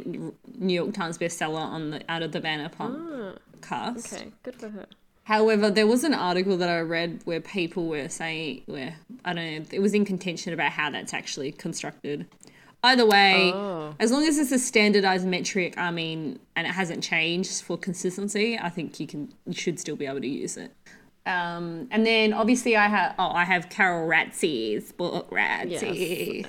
New 0.58 0.74
York 0.74 0.92
Times 0.94 1.18
bestseller 1.18 1.58
on 1.60 1.90
the 1.90 2.02
out 2.08 2.22
of 2.22 2.32
the 2.32 2.40
Vanderpump 2.40 3.38
cast. 3.62 4.12
okay, 4.12 4.30
good 4.42 4.56
for 4.56 4.68
her. 4.68 4.86
However, 5.24 5.70
there 5.70 5.86
was 5.86 6.04
an 6.04 6.12
article 6.12 6.58
that 6.58 6.68
I 6.68 6.80
read 6.80 7.22
where 7.24 7.40
people 7.40 7.86
were 7.86 8.10
saying, 8.10 8.62
where 8.66 8.96
I 9.24 9.32
don't 9.32 9.54
know, 9.58 9.64
it 9.72 9.80
was 9.80 9.94
in 9.94 10.04
contention 10.04 10.52
about 10.52 10.72
how 10.72 10.90
that's 10.90 11.14
actually 11.14 11.50
constructed. 11.52 12.26
Either 12.84 13.06
way, 13.06 13.50
Oh. 13.54 13.94
as 13.98 14.12
long 14.12 14.24
as 14.28 14.36
it's 14.38 14.52
a 14.52 14.58
standardized 14.58 15.26
metric, 15.26 15.76
I 15.78 15.90
mean, 15.90 16.38
and 16.54 16.66
it 16.66 16.70
hasn't 16.74 17.02
changed 17.02 17.62
for 17.62 17.78
consistency, 17.78 18.58
I 18.58 18.68
think 18.68 19.00
you 19.00 19.06
can, 19.06 19.32
you 19.46 19.54
should 19.54 19.80
still 19.80 19.96
be 19.96 20.04
able 20.06 20.20
to 20.20 20.28
use 20.28 20.56
it. 20.58 20.70
Um, 21.26 21.88
and 21.90 22.04
then 22.04 22.34
obviously 22.34 22.76
I 22.76 22.86
have, 22.88 23.14
oh, 23.18 23.30
I 23.30 23.44
have 23.44 23.70
Carol 23.70 24.06
Ratsey's 24.06 24.92
book, 24.92 25.30
Ratsey. 25.30 26.44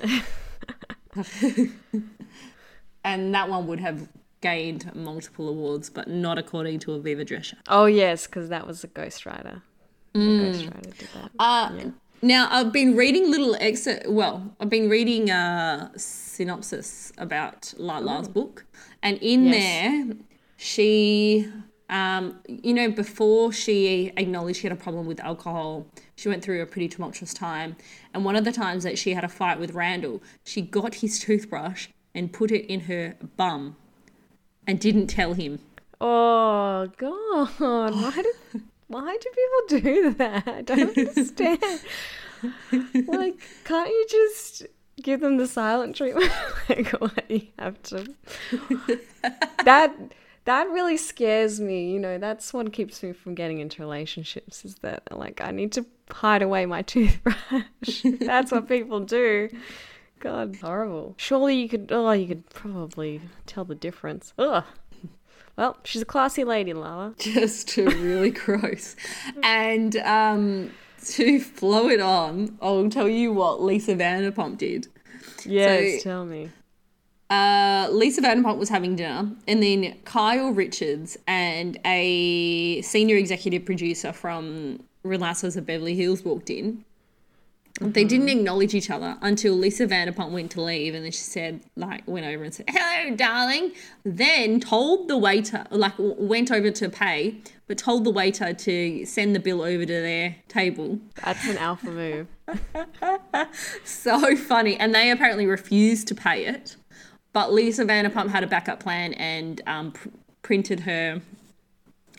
and 3.04 3.34
that 3.34 3.48
one 3.48 3.66
would 3.66 3.80
have 3.80 4.08
gained 4.42 4.94
multiple 4.94 5.48
awards, 5.48 5.88
but 5.88 6.08
not 6.08 6.36
according 6.36 6.78
to 6.80 6.90
Aviva 6.90 7.26
Drescher. 7.26 7.54
Oh 7.68 7.86
yes, 7.86 8.26
because 8.26 8.50
that 8.50 8.66
was 8.66 8.84
a 8.84 8.88
ghostwriter. 8.88 9.62
The 10.12 10.20
ghostwriter 10.20 10.98
did 10.98 11.08
that. 11.14 11.30
Uh, 11.38 11.70
Now 12.22 12.48
I've 12.50 12.72
been 12.72 12.96
reading 12.96 13.30
little 13.30 13.54
excerpt. 13.60 14.08
Well, 14.08 14.54
I've 14.58 14.70
been 14.70 14.88
reading 14.88 15.30
a 15.30 15.92
synopsis 15.96 17.12
about 17.18 17.74
Lala's 17.76 18.28
book, 18.28 18.64
and 19.02 19.18
in 19.18 19.44
Yes. 19.46 19.54
there, 19.54 20.16
she, 20.56 21.46
um, 21.90 22.40
you 22.48 22.72
know, 22.72 22.90
before 22.90 23.52
she 23.52 24.12
acknowledged 24.16 24.60
she 24.60 24.66
had 24.66 24.72
a 24.72 24.80
problem 24.80 25.06
with 25.06 25.20
alcohol, 25.20 25.86
she 26.16 26.28
went 26.28 26.42
through 26.42 26.62
a 26.62 26.66
pretty 26.66 26.88
tumultuous 26.88 27.34
time. 27.34 27.76
And 28.14 28.24
one 28.24 28.34
of 28.34 28.44
the 28.44 28.52
times 28.52 28.82
that 28.84 28.98
she 28.98 29.12
had 29.12 29.22
a 29.22 29.28
fight 29.28 29.60
with 29.60 29.72
Randall, 29.74 30.22
she 30.44 30.62
got 30.62 30.96
his 30.96 31.18
toothbrush 31.18 31.88
and 32.14 32.32
put 32.32 32.50
it 32.50 32.64
in 32.66 32.80
her 32.80 33.14
bum, 33.36 33.76
and 34.66 34.80
didn't 34.80 35.08
tell 35.08 35.34
him. 35.34 35.58
Oh 36.00 36.88
god, 36.96 37.48
why 37.58 38.22
do 38.22 38.62
why 38.88 39.16
do 39.20 39.30
people 39.30 39.80
do 39.92 40.14
that? 40.14 40.48
I 40.48 40.62
don't 40.62 40.96
understand. 40.96 41.60
like, 43.08 43.38
can't 43.64 43.88
you 43.88 44.06
just 44.10 44.66
give 45.02 45.20
them 45.20 45.36
the 45.36 45.46
silent 45.46 45.96
treatment? 45.96 46.30
like, 46.68 46.90
why 46.92 47.10
do 47.28 47.34
you 47.34 47.48
have 47.58 47.82
to? 47.84 48.14
that 49.64 49.94
that 50.46 50.68
really 50.70 50.96
scares 50.96 51.60
me. 51.60 51.90
You 51.90 51.98
know, 51.98 52.18
that's 52.18 52.52
what 52.54 52.72
keeps 52.72 53.02
me 53.02 53.12
from 53.12 53.34
getting 53.34 53.58
into 53.58 53.82
relationships. 53.82 54.64
Is 54.64 54.76
that 54.76 55.02
like 55.10 55.40
I 55.40 55.50
need 55.50 55.72
to 55.72 55.84
hide 56.10 56.42
away 56.42 56.66
my 56.66 56.82
toothbrush? 56.82 58.02
that's 58.20 58.52
what 58.52 58.68
people 58.68 59.00
do. 59.00 59.50
God, 60.20 60.56
horrible. 60.62 61.14
Surely 61.18 61.56
you 61.56 61.68
could. 61.68 61.88
Oh, 61.90 62.12
you 62.12 62.26
could 62.26 62.48
probably 62.50 63.20
tell 63.44 63.64
the 63.64 63.74
difference. 63.74 64.32
Ugh. 64.38 64.64
Well, 65.56 65.76
she's 65.84 66.02
a 66.02 66.06
classy 66.06 66.44
lady, 66.44 66.74
Lala. 66.74 67.14
just 67.18 67.76
really 67.76 68.30
gross. 68.30 68.94
And 69.42 69.96
um, 69.96 70.70
to 71.06 71.40
flow 71.40 71.88
it 71.88 72.00
on, 72.00 72.58
I'll 72.60 72.88
tell 72.90 73.08
you 73.08 73.32
what 73.32 73.62
Lisa 73.62 73.94
Vanderpump 73.94 74.58
did. 74.58 74.88
Yes, 75.44 76.02
So- 76.02 76.10
tell 76.10 76.24
me. 76.26 76.50
Uh, 77.28 77.88
Lisa 77.90 78.22
Vanderpump 78.22 78.56
was 78.56 78.68
having 78.68 78.94
dinner, 78.94 79.28
and 79.48 79.60
then 79.60 79.96
Kyle 80.04 80.50
Richards 80.52 81.16
and 81.26 81.76
a 81.84 82.80
senior 82.82 83.16
executive 83.16 83.64
producer 83.64 84.12
from 84.12 84.78
Real 85.02 85.20
Housewives 85.24 85.56
of 85.56 85.66
Beverly 85.66 85.96
Hills 85.96 86.24
walked 86.24 86.50
in. 86.50 86.84
They 87.80 88.04
didn't 88.04 88.30
acknowledge 88.30 88.74
each 88.74 88.88
other 88.88 89.18
until 89.20 89.54
Lisa 89.54 89.86
Vanderpump 89.86 90.30
went 90.30 90.50
to 90.52 90.62
leave, 90.62 90.94
and 90.94 91.04
then 91.04 91.12
she 91.12 91.18
said, 91.18 91.60
like, 91.76 92.08
went 92.08 92.24
over 92.24 92.42
and 92.42 92.54
said, 92.54 92.66
"Hello, 92.70 93.14
darling." 93.14 93.72
Then 94.02 94.60
told 94.60 95.08
the 95.08 95.18
waiter, 95.18 95.66
like, 95.70 95.92
went 95.98 96.50
over 96.50 96.70
to 96.70 96.88
pay, 96.88 97.36
but 97.66 97.76
told 97.76 98.04
the 98.04 98.10
waiter 98.10 98.54
to 98.54 99.04
send 99.04 99.34
the 99.34 99.40
bill 99.40 99.60
over 99.60 99.84
to 99.84 99.92
their 99.92 100.36
table. 100.48 101.00
That's 101.22 101.46
an 101.46 101.58
alpha 101.58 101.90
move. 101.90 102.28
So 103.84 104.36
funny. 104.36 104.76
And 104.76 104.94
they 104.94 105.10
apparently 105.10 105.46
refused 105.46 106.08
to 106.08 106.14
pay 106.14 106.46
it. 106.46 106.76
But 107.32 107.52
Lisa 107.52 107.84
Vanderpump 107.84 108.30
had 108.30 108.44
a 108.44 108.46
backup 108.46 108.80
plan 108.80 109.12
and 109.14 109.60
um, 109.66 109.92
pr- 109.92 110.08
printed 110.42 110.80
her 110.80 111.20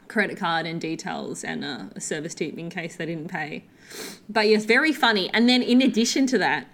credit 0.07 0.37
card 0.37 0.65
and 0.65 0.79
details 0.79 1.43
and 1.43 1.63
a, 1.63 1.89
a 1.95 2.01
service 2.01 2.33
tip 2.35 2.57
in 2.57 2.69
case 2.69 2.95
they 2.95 3.05
didn't 3.05 3.29
pay. 3.29 3.63
But 4.29 4.47
yes, 4.47 4.65
very 4.65 4.93
funny. 4.93 5.29
And 5.33 5.47
then 5.47 5.61
in 5.61 5.81
addition 5.81 6.27
to 6.27 6.37
that, 6.39 6.67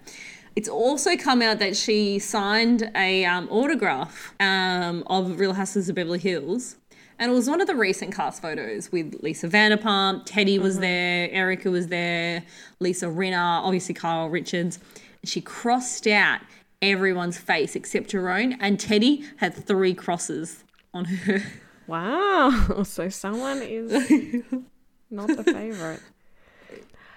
it's 0.55 0.69
also 0.69 1.17
come 1.17 1.41
out 1.41 1.59
that 1.59 1.75
she 1.75 2.19
signed 2.19 2.91
a 2.95 3.25
um, 3.25 3.47
autograph 3.49 4.33
um, 4.39 5.03
of 5.07 5.39
Real 5.39 5.53
Housewives 5.53 5.89
of 5.89 5.95
Beverly 5.95 6.19
Hills. 6.19 6.77
And 7.19 7.31
it 7.31 7.33
was 7.33 7.49
one 7.49 7.61
of 7.61 7.67
the 7.67 7.75
recent 7.75 8.13
cast 8.13 8.41
photos 8.41 8.91
with 8.91 9.15
Lisa 9.21 9.47
Vanderpump, 9.47 10.25
Teddi 10.27 10.59
was 10.59 10.79
there, 10.79 11.29
Erika 11.31 11.71
was 11.71 11.87
there, 11.87 12.43
Lisa 12.79 13.05
Rinna, 13.05 13.63
obviously 13.63 13.93
Kyle 13.93 14.29
Richards. 14.29 14.79
She 15.23 15.39
crossed 15.39 16.07
out 16.07 16.41
everyone's 16.81 17.37
face 17.37 17.75
except 17.75 18.11
her 18.11 18.29
own, 18.29 18.53
and 18.59 18.77
Teddi 18.77 19.25
had 19.37 19.53
three 19.53 19.93
crosses 19.93 20.63
on 20.93 21.05
her. 21.05 21.43
Wow. 21.87 22.83
So 22.83 23.09
someone 23.09 23.61
is 23.61 23.91
not 25.09 25.27
the 25.27 25.43
favorite. 25.43 26.01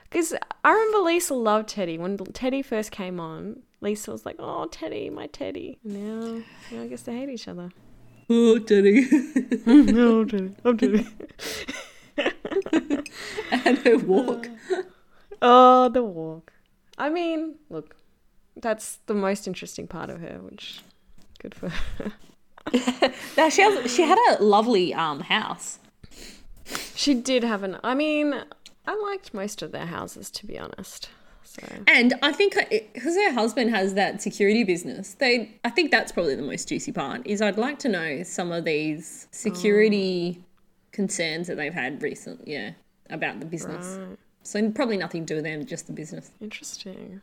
Because 0.09 0.35
I 0.65 0.71
remember 0.71 0.99
Lisa 0.99 1.35
loved 1.35 1.69
Teddi. 1.69 1.99
When 1.99 2.17
Teddi 2.19 2.65
first 2.65 2.91
came 2.91 3.19
on, 3.21 3.63
Lisa 3.81 4.13
was 4.13 4.25
like, 4.25 4.37
oh, 4.39 4.69
Teddi, 4.71 5.13
my 5.13 5.27
Teddi. 5.29 5.79
Now, 5.85 6.43
now 6.71 6.83
I 6.83 6.87
guess 6.87 7.03
they 7.03 7.17
hate 7.17 7.29
each 7.29 7.49
other. 7.49 7.71
oh, 8.31 8.59
Teddi. 8.61 9.67
no, 9.67 10.21
I'm 10.21 10.29
Teddi. 10.29 10.55
I'm 10.65 10.79
Teddi. 10.79 11.07
and 13.67 13.79
her 13.79 13.99
walk. 13.99 14.49
Oh, 15.43 15.89
the 15.89 16.03
walk. 16.03 16.53
I 16.99 17.11
mean, 17.11 17.57
look, 17.69 17.97
that's 18.57 19.01
the 19.07 19.15
most 19.15 19.47
interesting 19.47 19.87
part 19.87 20.09
of 20.09 20.21
her, 20.21 20.39
which 20.41 20.81
good 21.41 21.55
for 21.55 21.69
her. 21.69 22.13
Now, 23.37 23.49
she, 23.49 23.63
has, 23.63 23.95
she 23.95 24.03
had 24.03 24.19
a 24.31 24.43
lovely 24.43 24.93
um, 24.93 25.21
house. 25.21 25.79
She 26.97 27.15
did 27.15 27.45
have 27.45 27.63
an. 27.63 27.79
I 27.85 27.95
mean, 27.95 28.35
I 28.87 28.95
liked 29.11 29.35
most 29.35 29.62
of 29.62 29.73
their 29.73 29.87
houses, 29.87 30.31
to 30.33 30.47
be 30.47 30.59
honest. 30.59 31.09
So 31.43 31.62
And 31.87 32.14
I 32.23 32.33
think 32.33 32.55
because 32.55 33.14
her 33.14 33.33
husband 33.33 33.71
has 33.71 33.95
that 33.95 34.21
security 34.21 34.64
business, 34.64 35.14
they 35.14 35.59
I 35.64 35.71
think 35.71 35.90
that's 35.90 36.12
probably 36.12 36.35
the 36.35 36.43
most 36.43 36.69
juicy 36.69 36.93
part. 36.93 37.26
Is 37.26 37.40
I'd 37.40 37.59
like 37.59 37.78
to 37.81 37.88
know 37.88 38.23
some 38.23 38.52
of 38.52 38.64
these 38.64 39.28
security 39.31 40.38
mm. 40.38 40.93
concerns 40.93 41.47
that 41.47 41.57
they've 41.57 41.75
had 41.75 42.02
recent, 42.02 42.47
yeah, 42.47 42.73
about 43.11 43.40
the 43.40 43.47
business. 43.47 43.99
right. 43.99 44.19
So 44.43 44.71
probably 44.71 44.97
nothing 44.97 45.26
to 45.26 45.35
do 45.35 45.37
with 45.37 45.45
them, 45.45 45.66
just 45.66 45.87
the 45.88 45.93
business. 45.93 46.31
interesting. 46.40 47.21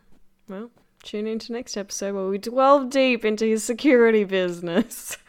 Well, 0.49 0.71
tune 1.03 1.25
into 1.25 1.53
next 1.53 1.77
episode 1.77 2.15
where 2.15 2.27
we 2.27 2.37
delve 2.37 2.89
deep 2.89 3.23
into 3.23 3.45
his 3.45 3.63
security 3.63 4.23
business. 4.25 5.17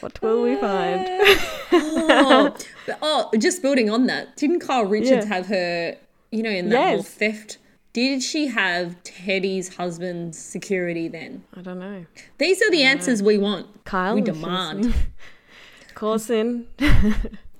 what 0.00 0.20
will 0.22 0.42
we 0.42 0.56
find? 0.56 1.06
oh, 1.72 2.56
oh, 3.02 3.30
just 3.38 3.62
building 3.62 3.90
on 3.90 4.06
that, 4.06 4.36
didn't 4.36 4.60
Kyle 4.60 4.84
Richards 4.84 5.26
Yeah. 5.26 5.34
have 5.34 5.46
her? 5.46 5.96
You 6.30 6.42
know, 6.42 6.50
in 6.50 6.68
that 6.70 6.88
whole 6.88 7.02
theft. 7.02 7.58
Did 7.92 8.22
she 8.24 8.48
have 8.48 8.96
Teddi's 9.04 9.76
husband's 9.76 10.36
security 10.36 11.06
then? 11.06 11.44
I 11.56 11.60
don't 11.60 11.78
know. 11.78 12.06
These 12.38 12.60
are 12.60 12.70
the 12.70 12.82
answers 12.82 13.22
we 13.22 13.38
want. 13.38 13.84
Kyle, 13.84 14.16
we 14.16 14.20
demand. 14.20 14.86
listening, 14.86 15.06
Call 15.94 16.14
us 16.14 16.28
in. 16.28 16.66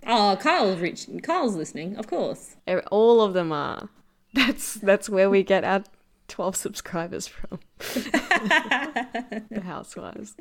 Oh, 0.07 0.37
Kyle's 0.41 0.81
rich. 0.81 1.07
Kyle's 1.23 1.55
listening, 1.55 1.97
of 1.97 2.09
course. 2.09 2.57
All 2.91 3.21
of 3.21 3.33
them 3.33 3.53
are. 3.53 3.89
That's 4.35 4.75
that's 4.75 5.09
where 5.09 5.31
we 5.31 5.45
get 5.45 5.63
our 5.63 5.85
12 6.28 6.57
subscribers 6.57 7.26
from 7.26 7.61
the 7.78 9.61
housewives. 9.64 10.35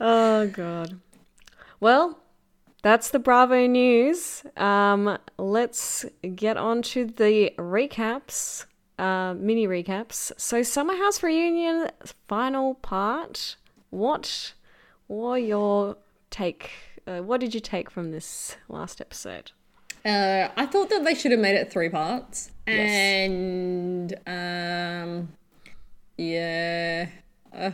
Oh, 0.00 0.46
God. 0.48 1.00
Well, 1.80 2.20
that's 2.82 3.10
the 3.10 3.18
Bravo 3.18 3.66
news. 3.66 4.44
Um, 4.56 5.18
let's 5.36 6.04
get 6.34 6.56
on 6.56 6.82
to 6.82 7.06
the 7.06 7.52
recaps, 7.58 8.66
uh, 8.98 9.34
mini 9.36 9.66
recaps. 9.66 10.32
So, 10.36 10.62
Summer 10.62 10.96
House 10.96 11.22
reunion 11.22 11.90
final 12.28 12.74
part. 12.74 13.56
What 13.90 14.54
were 15.08 15.38
your 15.38 15.96
take? 16.30 16.70
Uh, 17.06 17.18
what 17.20 17.40
did 17.40 17.54
you 17.54 17.60
take 17.60 17.90
from 17.90 18.10
this 18.12 18.56
last 18.68 19.00
episode? 19.00 19.52
Uh, 20.04 20.48
I 20.56 20.66
thought 20.66 20.90
that 20.90 21.04
they 21.04 21.14
should 21.14 21.32
have 21.32 21.40
made 21.40 21.56
it 21.56 21.70
three 21.70 21.88
parts, 21.88 22.50
Yes. 22.66 22.90
and 22.90 24.14
um, 24.26 25.28
yeah, 26.16 27.08
uh, 27.52 27.70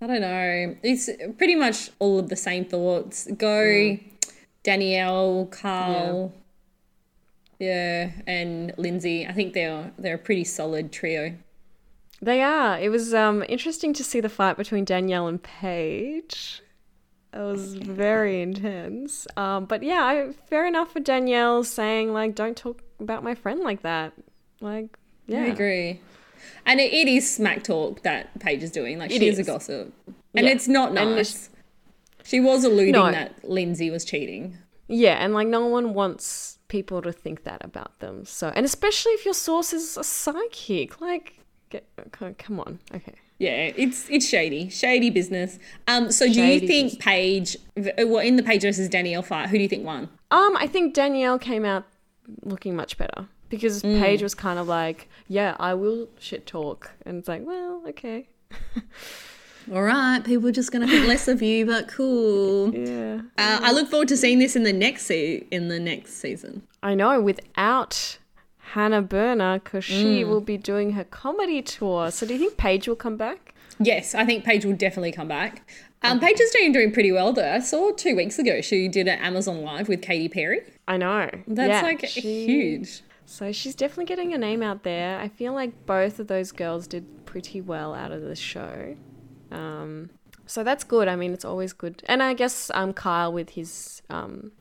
I 0.00 0.06
don't 0.06 0.20
know. 0.20 0.76
It's 0.82 1.08
pretty 1.36 1.54
much 1.56 1.90
all 1.98 2.18
of 2.18 2.28
the 2.28 2.36
same 2.36 2.64
thoughts. 2.64 3.26
Go, 3.36 3.98
Danielle, 4.62 5.46
Carl, 5.50 6.32
yeah. 7.58 8.10
and 8.26 8.72
Lindsay. 8.76 9.26
I 9.26 9.32
think 9.32 9.54
they're 9.54 9.90
they're 9.98 10.14
a 10.16 10.18
pretty 10.18 10.44
solid 10.44 10.92
trio. 10.92 11.34
They 12.20 12.42
are. 12.42 12.78
It 12.80 12.88
was 12.90 13.14
um, 13.14 13.44
interesting 13.48 13.92
to 13.94 14.02
see 14.04 14.20
the 14.20 14.28
fight 14.28 14.56
between 14.56 14.84
Danielle 14.84 15.28
and 15.28 15.40
Paige. 15.42 16.62
It 17.32 17.38
was 17.38 17.74
very 17.74 18.40
intense. 18.40 19.26
Um, 19.36 19.66
but 19.66 19.82
yeah, 19.82 20.02
I, 20.02 20.32
fair 20.48 20.66
enough 20.66 20.92
for 20.92 21.00
Danielle 21.00 21.62
saying 21.64 22.12
like, 22.12 22.34
"Don't 22.34 22.56
talk 22.56 22.82
about 23.00 23.22
my 23.22 23.34
friend 23.34 23.60
like 23.60 23.82
that." 23.82 24.12
Like, 24.60 24.96
yeah, 25.26 25.42
I 25.42 25.46
agree. 25.46 26.00
And 26.64 26.80
it, 26.80 26.92
it 26.92 27.06
is 27.08 27.30
smack 27.30 27.64
talk 27.64 28.02
that 28.02 28.38
Paige 28.40 28.62
is 28.62 28.70
doing. 28.70 28.98
Like 28.98 29.10
It 29.10 29.18
she 29.20 29.28
is. 29.28 29.38
is. 29.38 29.46
a 29.46 29.50
gossip, 29.50 29.92
and 30.34 30.46
Yeah. 30.46 30.52
it's 30.52 30.68
not 30.68 30.94
nice. 30.94 31.50
she 32.24 32.40
was 32.40 32.64
alluding 32.64 32.92
No. 32.92 33.10
that 33.10 33.48
Lindsay 33.48 33.90
was 33.90 34.04
cheating. 34.04 34.56
Yeah, 34.88 35.22
and 35.22 35.34
like 35.34 35.48
no 35.48 35.66
one 35.66 35.92
wants 35.94 36.58
people 36.68 37.02
to 37.02 37.12
think 37.12 37.44
that 37.44 37.62
about 37.64 37.98
them. 38.00 38.24
So, 38.24 38.48
and 38.54 38.64
especially 38.64 39.12
if 39.12 39.24
your 39.26 39.34
source 39.34 39.72
is 39.74 39.96
a 39.98 40.04
psychic, 40.04 41.00
like, 41.00 41.40
get, 41.70 41.86
come 42.38 42.60
on, 42.60 42.78
okay. 42.94 43.14
Yeah, 43.38 43.70
it's 43.76 44.08
it's 44.10 44.28
shady, 44.28 44.68
shady 44.68 45.10
business. 45.10 45.58
Um, 45.86 46.10
so 46.10 46.26
do 46.26 46.34
Shady 46.34 46.62
you 46.62 46.68
think 46.68 46.98
Paige? 46.98 47.56
Well, 47.76 48.18
in 48.18 48.36
the 48.36 48.42
Paige 48.42 48.62
versus 48.62 48.88
Danielle 48.88 49.22
fight, 49.22 49.48
who 49.48 49.56
do 49.56 49.62
you 49.62 49.68
think 49.68 49.84
won? 49.84 50.08
Um, 50.30 50.56
I 50.56 50.66
think 50.66 50.94
Danielle 50.94 51.38
came 51.38 51.64
out 51.64 51.84
looking 52.42 52.74
much 52.74 52.98
better 52.98 53.28
because 53.48 53.82
Paige 53.82 54.22
was 54.22 54.34
kind 54.34 54.58
of 54.58 54.66
like, 54.66 55.08
"Yeah, 55.28 55.56
I 55.60 55.74
will 55.74 56.08
shit 56.18 56.46
talk," 56.46 56.90
and 57.06 57.18
it's 57.18 57.28
like, 57.28 57.46
well, 57.46 57.82
okay, 57.88 58.26
All 59.72 59.82
right, 59.82 60.24
people 60.24 60.48
are 60.48 60.52
just 60.52 60.72
gonna 60.72 60.86
think 60.86 61.06
less 61.06 61.28
of 61.28 61.42
you, 61.42 61.66
but 61.66 61.88
cool. 61.88 62.74
yeah. 62.74 63.20
Uh, 63.36 63.60
I 63.62 63.72
look 63.72 63.88
forward 63.90 64.08
to 64.08 64.16
seeing 64.16 64.38
this 64.38 64.56
in 64.56 64.62
the 64.62 64.72
next 64.72 65.04
se- 65.06 65.46
in 65.50 65.68
the 65.68 65.78
next 65.78 66.14
season. 66.14 66.62
I 66.82 66.94
know 66.94 67.20
without 67.20 68.18
Hannah 68.72 69.02
Berner 69.02 69.58
because 69.58 69.84
she 69.84 70.24
will 70.24 70.40
be 70.40 70.56
doing 70.56 70.92
her 70.92 71.04
comedy 71.04 71.62
tour. 71.62 72.10
So, 72.10 72.26
do 72.26 72.34
you 72.34 72.38
think 72.38 72.56
Paige 72.56 72.88
will 72.88 72.96
come 72.96 73.16
back? 73.16 73.54
Yes, 73.80 74.14
I 74.14 74.24
think 74.24 74.44
Paige 74.44 74.64
will 74.64 74.76
definitely 74.76 75.12
come 75.12 75.28
back. 75.28 75.68
Um, 76.02 76.20
Paige 76.20 76.40
is 76.40 76.50
doing 76.50 76.72
doing 76.72 76.92
pretty 76.92 77.10
well 77.12 77.32
though. 77.32 77.52
I 77.52 77.58
saw 77.60 77.90
two 77.92 78.14
weeks 78.14 78.38
ago 78.38 78.60
she 78.60 78.86
did 78.88 79.08
an 79.08 79.18
Amazon 79.18 79.62
Live 79.62 79.88
with 79.88 80.00
Katy 80.02 80.28
Perry. 80.28 80.60
I 80.86 80.96
know. 80.96 81.28
That's 81.46 81.68
Yeah, 81.68 81.82
like 81.82 82.06
she- 82.06 82.46
huge. 82.46 83.02
So 83.26 83.52
she's 83.52 83.74
definitely 83.74 84.06
getting 84.06 84.32
a 84.32 84.38
name 84.38 84.62
out 84.62 84.84
there. 84.84 85.18
I 85.18 85.28
feel 85.28 85.52
like 85.52 85.86
both 85.86 86.18
of 86.18 86.28
those 86.28 86.50
girls 86.50 86.86
did 86.86 87.26
pretty 87.26 87.60
well 87.60 87.94
out 87.94 88.10
of 88.10 88.22
the 88.22 88.34
show. 88.34 88.96
Um, 89.50 90.10
so 90.46 90.64
that's 90.64 90.82
good. 90.84 91.08
I 91.08 91.16
mean, 91.16 91.32
it's 91.34 91.44
always 91.44 91.72
good. 91.74 92.02
And 92.06 92.22
I 92.22 92.32
guess 92.32 92.70
um, 92.74 92.92
Kyle 92.94 93.30
with 93.32 93.50
his 93.50 94.00
um, 94.08 94.52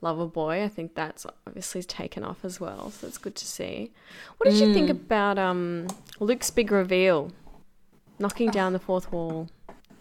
lover 0.00 0.26
boy, 0.26 0.62
I 0.62 0.68
think 0.68 0.94
that's 0.94 1.26
obviously 1.46 1.82
taken 1.82 2.24
off 2.24 2.44
as 2.44 2.60
well. 2.60 2.90
So 2.90 3.06
it's 3.06 3.18
good 3.18 3.34
to 3.36 3.46
see. 3.46 3.92
What 4.36 4.50
did 4.50 4.58
you 4.58 4.72
think 4.72 4.90
about 4.90 5.38
um, 5.38 5.88
Luke's 6.20 6.50
big 6.50 6.70
reveal? 6.70 7.32
Knocking 8.18 8.50
down 8.50 8.72
the 8.72 8.78
fourth 8.78 9.12
wall. 9.12 9.48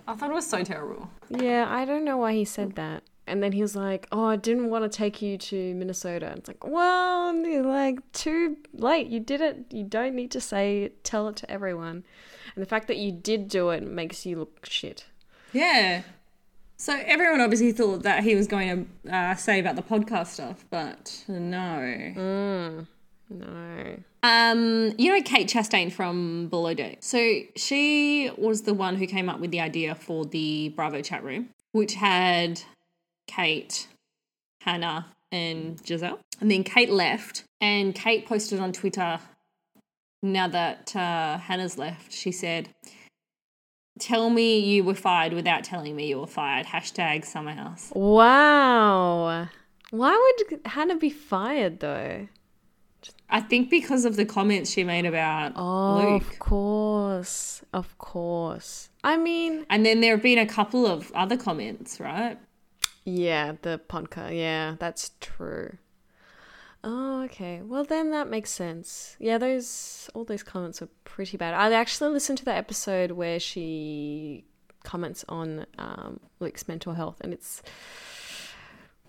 I 0.08 0.16
thought 0.16 0.32
it 0.32 0.34
was 0.34 0.48
so 0.48 0.64
terrible. 0.64 1.10
Yeah, 1.30 1.68
I 1.70 1.86
don't 1.86 2.06
know 2.06 2.18
why 2.18 2.34
he 2.34 2.46
said 2.46 2.76
that. 2.76 3.04
And 3.30 3.44
then 3.44 3.52
he 3.52 3.62
was 3.62 3.76
like, 3.76 4.08
"Oh, 4.10 4.26
I 4.26 4.38
didn't 4.38 4.70
want 4.70 4.90
to 4.90 4.98
take 4.98 5.22
you 5.22 5.38
to 5.38 5.74
Minnesota." 5.76 6.28
And 6.28 6.40
it's 6.40 6.48
like, 6.48 6.66
well, 6.66 7.36
you're 7.36 7.62
like 7.62 8.00
too 8.14 8.56
late. 8.72 9.08
You 9.08 9.20
did 9.20 9.42
it. 9.42 9.66
You 9.70 9.84
don't 9.84 10.16
need 10.16 10.32
to 10.32 10.40
say 10.40 10.84
it, 10.84 11.04
tell 11.04 11.28
it 11.28 11.36
to 11.38 11.52
everyone. 11.52 12.06
And 12.56 12.62
the 12.62 12.66
fact 12.66 12.88
that 12.88 12.96
you 12.98 13.12
did 13.12 13.50
do 13.50 13.70
it 13.72 13.84
makes 13.84 14.26
you 14.26 14.40
look 14.40 14.66
shit. 14.66 15.08
Yeah. 15.52 16.04
So 16.80 16.94
everyone 17.06 17.42
obviously 17.42 17.72
thought 17.72 18.04
that 18.04 18.24
he 18.24 18.36
was 18.36 18.46
going 18.46 18.88
to 19.06 19.12
uh, 19.12 19.36
say 19.36 19.60
about 19.60 19.76
the 19.76 19.82
podcast 19.82 20.28
stuff, 20.28 20.64
but 20.70 21.24
no. 21.28 22.86
No. 23.30 23.98
Um, 24.24 24.94
you 24.98 25.14
know 25.14 25.22
Kate 25.24 25.50
Chastain 25.50 25.92
from 25.92 26.48
Below 26.50 26.76
Deck. 26.76 27.00
So 27.02 27.40
she 27.56 28.32
was 28.38 28.62
the 28.62 28.76
one 28.76 28.96
who 28.96 29.08
came 29.08 29.28
up 29.28 29.40
with 29.40 29.50
the 29.52 29.60
idea 29.60 29.96
for 29.96 30.24
the 30.24 30.70
Bravo 30.70 31.02
chat 31.02 31.24
room, 31.24 31.50
which 31.72 31.96
had 31.96 32.62
Kate, 33.28 33.88
Hannah, 34.62 35.08
and 35.32 35.82
Giselle. 35.86 36.20
And 36.40 36.52
then 36.52 36.64
Kate 36.64 36.92
left, 36.92 37.44
and 37.60 37.96
Kate 37.96 38.28
posted 38.28 38.60
on 38.60 38.72
Twitter. 38.72 39.20
Now 40.22 40.48
that 40.48 40.96
uh, 40.96 41.38
Hannah's 41.38 41.78
left, 41.78 42.12
she 42.12 42.32
said, 42.32 42.70
"Tell 44.00 44.30
me 44.30 44.60
you 44.60 44.84
were 44.84 44.96
fired 44.96 45.34
without 45.34 45.64
telling 45.64 45.96
me 45.96 46.08
you 46.08 46.20
were 46.20 46.28
fired." 46.28 46.68
Hashtag 46.68 47.26
Summer 47.26 47.54
House. 47.54 47.92
Wow. 47.96 49.48
Why 49.92 50.34
would 50.50 50.60
Hannah 50.66 50.98
be 50.98 51.10
fired 51.10 51.80
though? 51.80 52.28
I 53.30 53.42
think 53.42 53.70
because 53.70 54.06
of 54.06 54.16
the 54.16 54.26
comments 54.26 54.72
she 54.72 54.84
made 54.84 55.06
about 55.06 55.54
Oh, 55.56 55.98
Luke. 56.14 56.22
of 56.34 56.40
course. 56.40 57.62
Of 57.74 57.98
course. 57.98 58.90
I 59.04 59.18
mean, 59.18 59.66
And 59.70 59.86
then 59.86 60.02
there 60.02 60.14
have 60.16 60.24
been 60.24 60.38
a 60.40 60.46
couple 60.46 60.86
of 60.86 61.12
other 61.14 61.38
comments, 61.38 62.00
right? 62.00 62.38
Yeah, 63.06 63.54
the 63.62 63.80
podcast. 63.90 64.38
Yeah, 64.38 64.76
that's 64.80 65.12
true. 65.22 65.78
Oh, 66.90 67.24
okay. 67.24 67.62
Well, 67.62 67.84
then 67.84 68.12
that 68.12 68.30
makes 68.30 68.50
sense. 68.50 69.18
Yeah, 69.20 69.38
those 69.38 70.10
all 70.14 70.24
those 70.24 70.42
comments 70.42 70.80
were 70.80 70.88
pretty 71.04 71.36
bad. 71.36 71.54
I 71.54 71.74
actually 71.74 72.12
listened 72.12 72.38
to 72.38 72.46
the 72.46 72.54
episode 72.54 73.12
where 73.12 73.42
she 73.42 74.46
comments 74.86 75.26
on 75.28 75.66
um, 75.78 76.22
Luke's 76.40 76.66
mental 76.66 76.94
health, 76.94 77.18
and 77.20 77.34
it's 77.34 77.62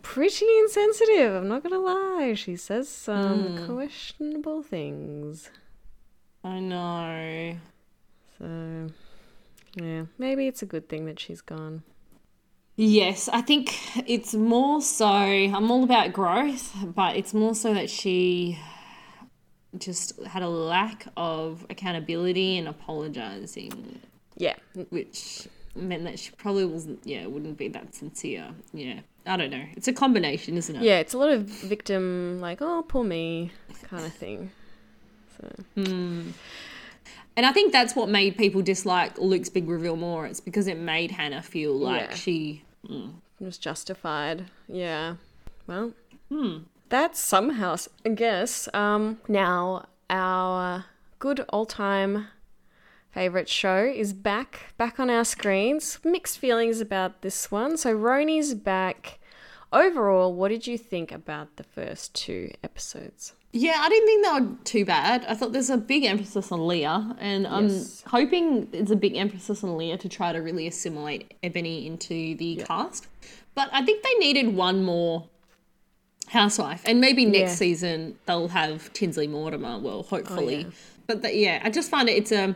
pretty 0.02 0.44
insensitive. 0.58 1.36
I'm 1.36 1.46
not 1.46 1.62
gonna 1.62 1.78
lie. 1.78 2.34
She 2.34 2.56
says 2.56 2.88
some 2.88 3.64
questionable 3.64 4.64
things. 4.64 5.48
I 6.42 6.58
know. 6.58 7.58
So, 8.40 8.88
yeah, 9.76 10.06
maybe 10.18 10.48
it's 10.48 10.62
a 10.62 10.66
good 10.66 10.88
thing 10.88 11.06
that 11.06 11.20
she's 11.20 11.42
gone. 11.42 11.84
Yes, 12.80 13.28
I 13.32 13.40
think 13.40 13.76
it's 14.08 14.34
more 14.34 14.80
so. 14.80 15.04
I'm 15.08 15.68
all 15.68 15.82
about 15.82 16.12
growth, 16.12 16.72
but 16.94 17.16
it's 17.16 17.34
more 17.34 17.52
so 17.56 17.74
that 17.74 17.90
she 17.90 18.56
just 19.76 20.22
had 20.22 20.44
a 20.44 20.48
lack 20.48 21.06
of 21.16 21.66
accountability 21.70 22.56
and 22.56 22.68
apologizing, 22.68 23.98
Yeah, 24.36 24.54
which 24.90 25.48
meant 25.74 26.04
that 26.04 26.20
she 26.20 26.30
probably 26.36 26.66
wasn't, 26.66 27.00
yeah, 27.04 27.26
wouldn't 27.26 27.58
be 27.58 27.66
that 27.66 27.96
sincere. 27.96 28.46
Yeah, 28.72 29.00
I 29.26 29.36
don't 29.36 29.50
know. 29.50 29.64
It's 29.76 29.88
a 29.88 29.92
combination, 29.92 30.56
isn't 30.56 30.76
it? 30.76 30.82
yeah. 30.82 31.00
It's 31.00 31.14
a 31.14 31.18
lot 31.18 31.30
of 31.30 31.42
victim, 31.46 32.38
like, 32.40 32.58
oh, 32.62 32.84
poor 32.86 33.02
me, 33.02 33.50
kind 33.82 34.04
of 34.06 34.12
thing. 34.14 34.52
So. 35.40 35.48
Hmm. 35.82 36.30
And 37.36 37.44
I 37.44 37.50
think 37.52 37.72
that's 37.72 37.96
what 37.96 38.08
made 38.08 38.36
people 38.38 38.62
dislike 38.62 39.18
Luke's 39.18 39.48
big 39.48 39.68
reveal 39.68 39.96
more. 39.96 40.26
It's 40.26 40.38
because 40.40 40.68
it 40.68 40.78
made 40.78 41.10
Hannah 41.10 41.42
feel 41.42 41.74
like 41.76 42.10
Yeah. 42.10 42.14
she. 42.14 42.62
It 42.88 43.44
was 43.44 43.58
justified. 43.58 44.46
Yeah. 44.66 45.16
Well, 45.66 45.92
that's 46.88 47.20
somehow, 47.20 47.76
I 48.04 48.10
guess. 48.10 48.68
Um, 48.74 49.18
now, 49.28 49.86
our 50.10 50.86
good 51.18 51.44
old 51.50 51.68
time 51.68 52.28
favorite 53.10 53.48
show 53.48 53.84
is 53.84 54.12
back, 54.12 54.74
back 54.76 54.98
on 54.98 55.10
our 55.10 55.24
screens. 55.24 55.98
Mixed 56.04 56.38
feelings 56.38 56.80
about 56.80 57.22
this 57.22 57.50
one. 57.50 57.76
So, 57.76 57.94
RHONY's 57.96 58.54
back. 58.54 59.18
Overall, 59.72 60.32
what 60.32 60.48
did 60.48 60.66
you 60.66 60.78
think 60.78 61.12
about 61.12 61.56
the 61.56 61.64
first 61.64 62.14
two 62.14 62.50
episodes? 62.64 63.34
Yeah, 63.52 63.76
I 63.80 63.88
didn't 63.88 64.06
think 64.06 64.24
they 64.26 64.40
were 64.40 64.56
too 64.64 64.84
bad. 64.84 65.24
I 65.26 65.34
thought 65.34 65.52
there's 65.52 65.70
a 65.70 65.78
big 65.78 66.04
emphasis 66.04 66.52
on 66.52 66.66
Leah, 66.66 67.16
and 67.18 67.46
I'm 67.46 67.68
Yes. 67.68 68.02
hoping 68.06 68.68
it's 68.72 68.90
a 68.90 68.96
big 68.96 69.16
emphasis 69.16 69.64
on 69.64 69.76
Leah 69.78 69.96
to 69.98 70.08
try 70.08 70.32
to 70.32 70.38
really 70.40 70.66
assimilate 70.66 71.32
Eboni 71.42 71.86
into 71.86 72.34
the 72.36 72.56
cast. 72.66 73.06
But 73.54 73.70
I 73.72 73.82
think 73.84 74.02
they 74.02 74.14
needed 74.18 74.54
one 74.54 74.84
more 74.84 75.28
housewife, 76.28 76.82
and 76.84 77.00
maybe 77.00 77.24
next 77.24 77.52
Yeah. 77.52 77.56
season 77.56 78.18
they'll 78.26 78.48
have 78.48 78.92
Tinsley 78.92 79.26
Mortimer. 79.26 79.78
Well, 79.78 80.02
hopefully, 80.02 80.66
oh, 80.68 80.72
but 81.06 81.22
the, 81.22 81.34
yeah, 81.34 81.60
I 81.64 81.70
just 81.70 81.88
find 81.90 82.08
it 82.10 82.12
it's 82.18 82.32
a 82.32 82.54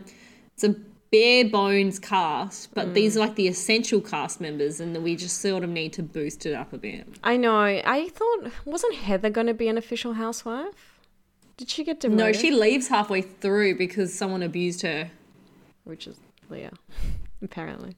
it's 0.54 0.64
a 0.64 0.74
bare 1.12 1.44
bones 1.44 1.98
cast, 2.00 2.74
but 2.74 2.94
these 2.94 3.16
are 3.16 3.20
like 3.20 3.36
the 3.36 3.46
essential 3.46 4.00
cast 4.00 4.40
members, 4.40 4.80
and 4.80 4.96
we 5.04 5.14
just 5.14 5.40
sort 5.40 5.62
of 5.62 5.70
need 5.70 5.92
to 5.92 6.02
boost 6.02 6.46
it 6.46 6.54
up 6.54 6.72
a 6.72 6.78
bit. 6.78 7.06
I 7.22 7.36
know. 7.36 7.60
I 7.60 8.08
thought 8.08 8.50
wasn't 8.64 8.94
Heather 8.96 9.30
going 9.30 9.46
to 9.46 9.54
be 9.54 9.68
an 9.68 9.78
official 9.78 10.14
housewife? 10.14 10.98
Did 11.58 11.68
she 11.68 11.84
get 11.84 12.00
demoted? 12.00 12.18
No, 12.18 12.32
she 12.32 12.50
leaves 12.50 12.88
halfway 12.88 13.20
through 13.22 13.76
because 13.76 14.12
someone 14.12 14.42
abused 14.42 14.82
her. 14.82 15.10
which 15.84 16.06
is 16.06 16.16
Leah, 16.48 16.72
apparently. 17.42 17.94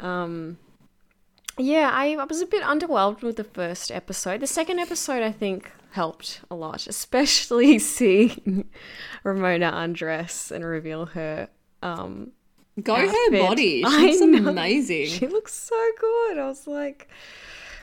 Um, 0.00 0.56
yeah, 1.58 1.90
I, 1.92 2.14
I 2.14 2.24
was 2.24 2.40
a 2.40 2.46
bit 2.46 2.62
underwhelmed 2.62 3.22
with 3.22 3.36
the 3.36 3.44
first 3.44 3.92
episode. 3.92 4.40
The 4.40 4.46
second 4.46 4.78
episode, 4.80 5.22
I 5.22 5.30
think, 5.30 5.70
helped 5.92 6.40
a 6.50 6.54
lot, 6.54 6.86
especially 6.88 7.78
seeing 7.96 8.70
Ramona 9.22 9.70
undress 9.74 10.50
and 10.50 10.64
reveal 10.64 11.06
her. 11.06 11.48
Um, 11.84 12.32
Go 12.82 12.94
her 12.96 13.30
body. 13.30 13.84
She 13.88 13.90
looks 13.90 14.20
amazing. 14.20 15.06
she 15.06 15.26
looks 15.28 15.54
so 15.54 15.80
good. 16.00 16.38
I 16.38 16.46
was 16.48 16.66
like, 16.66 17.08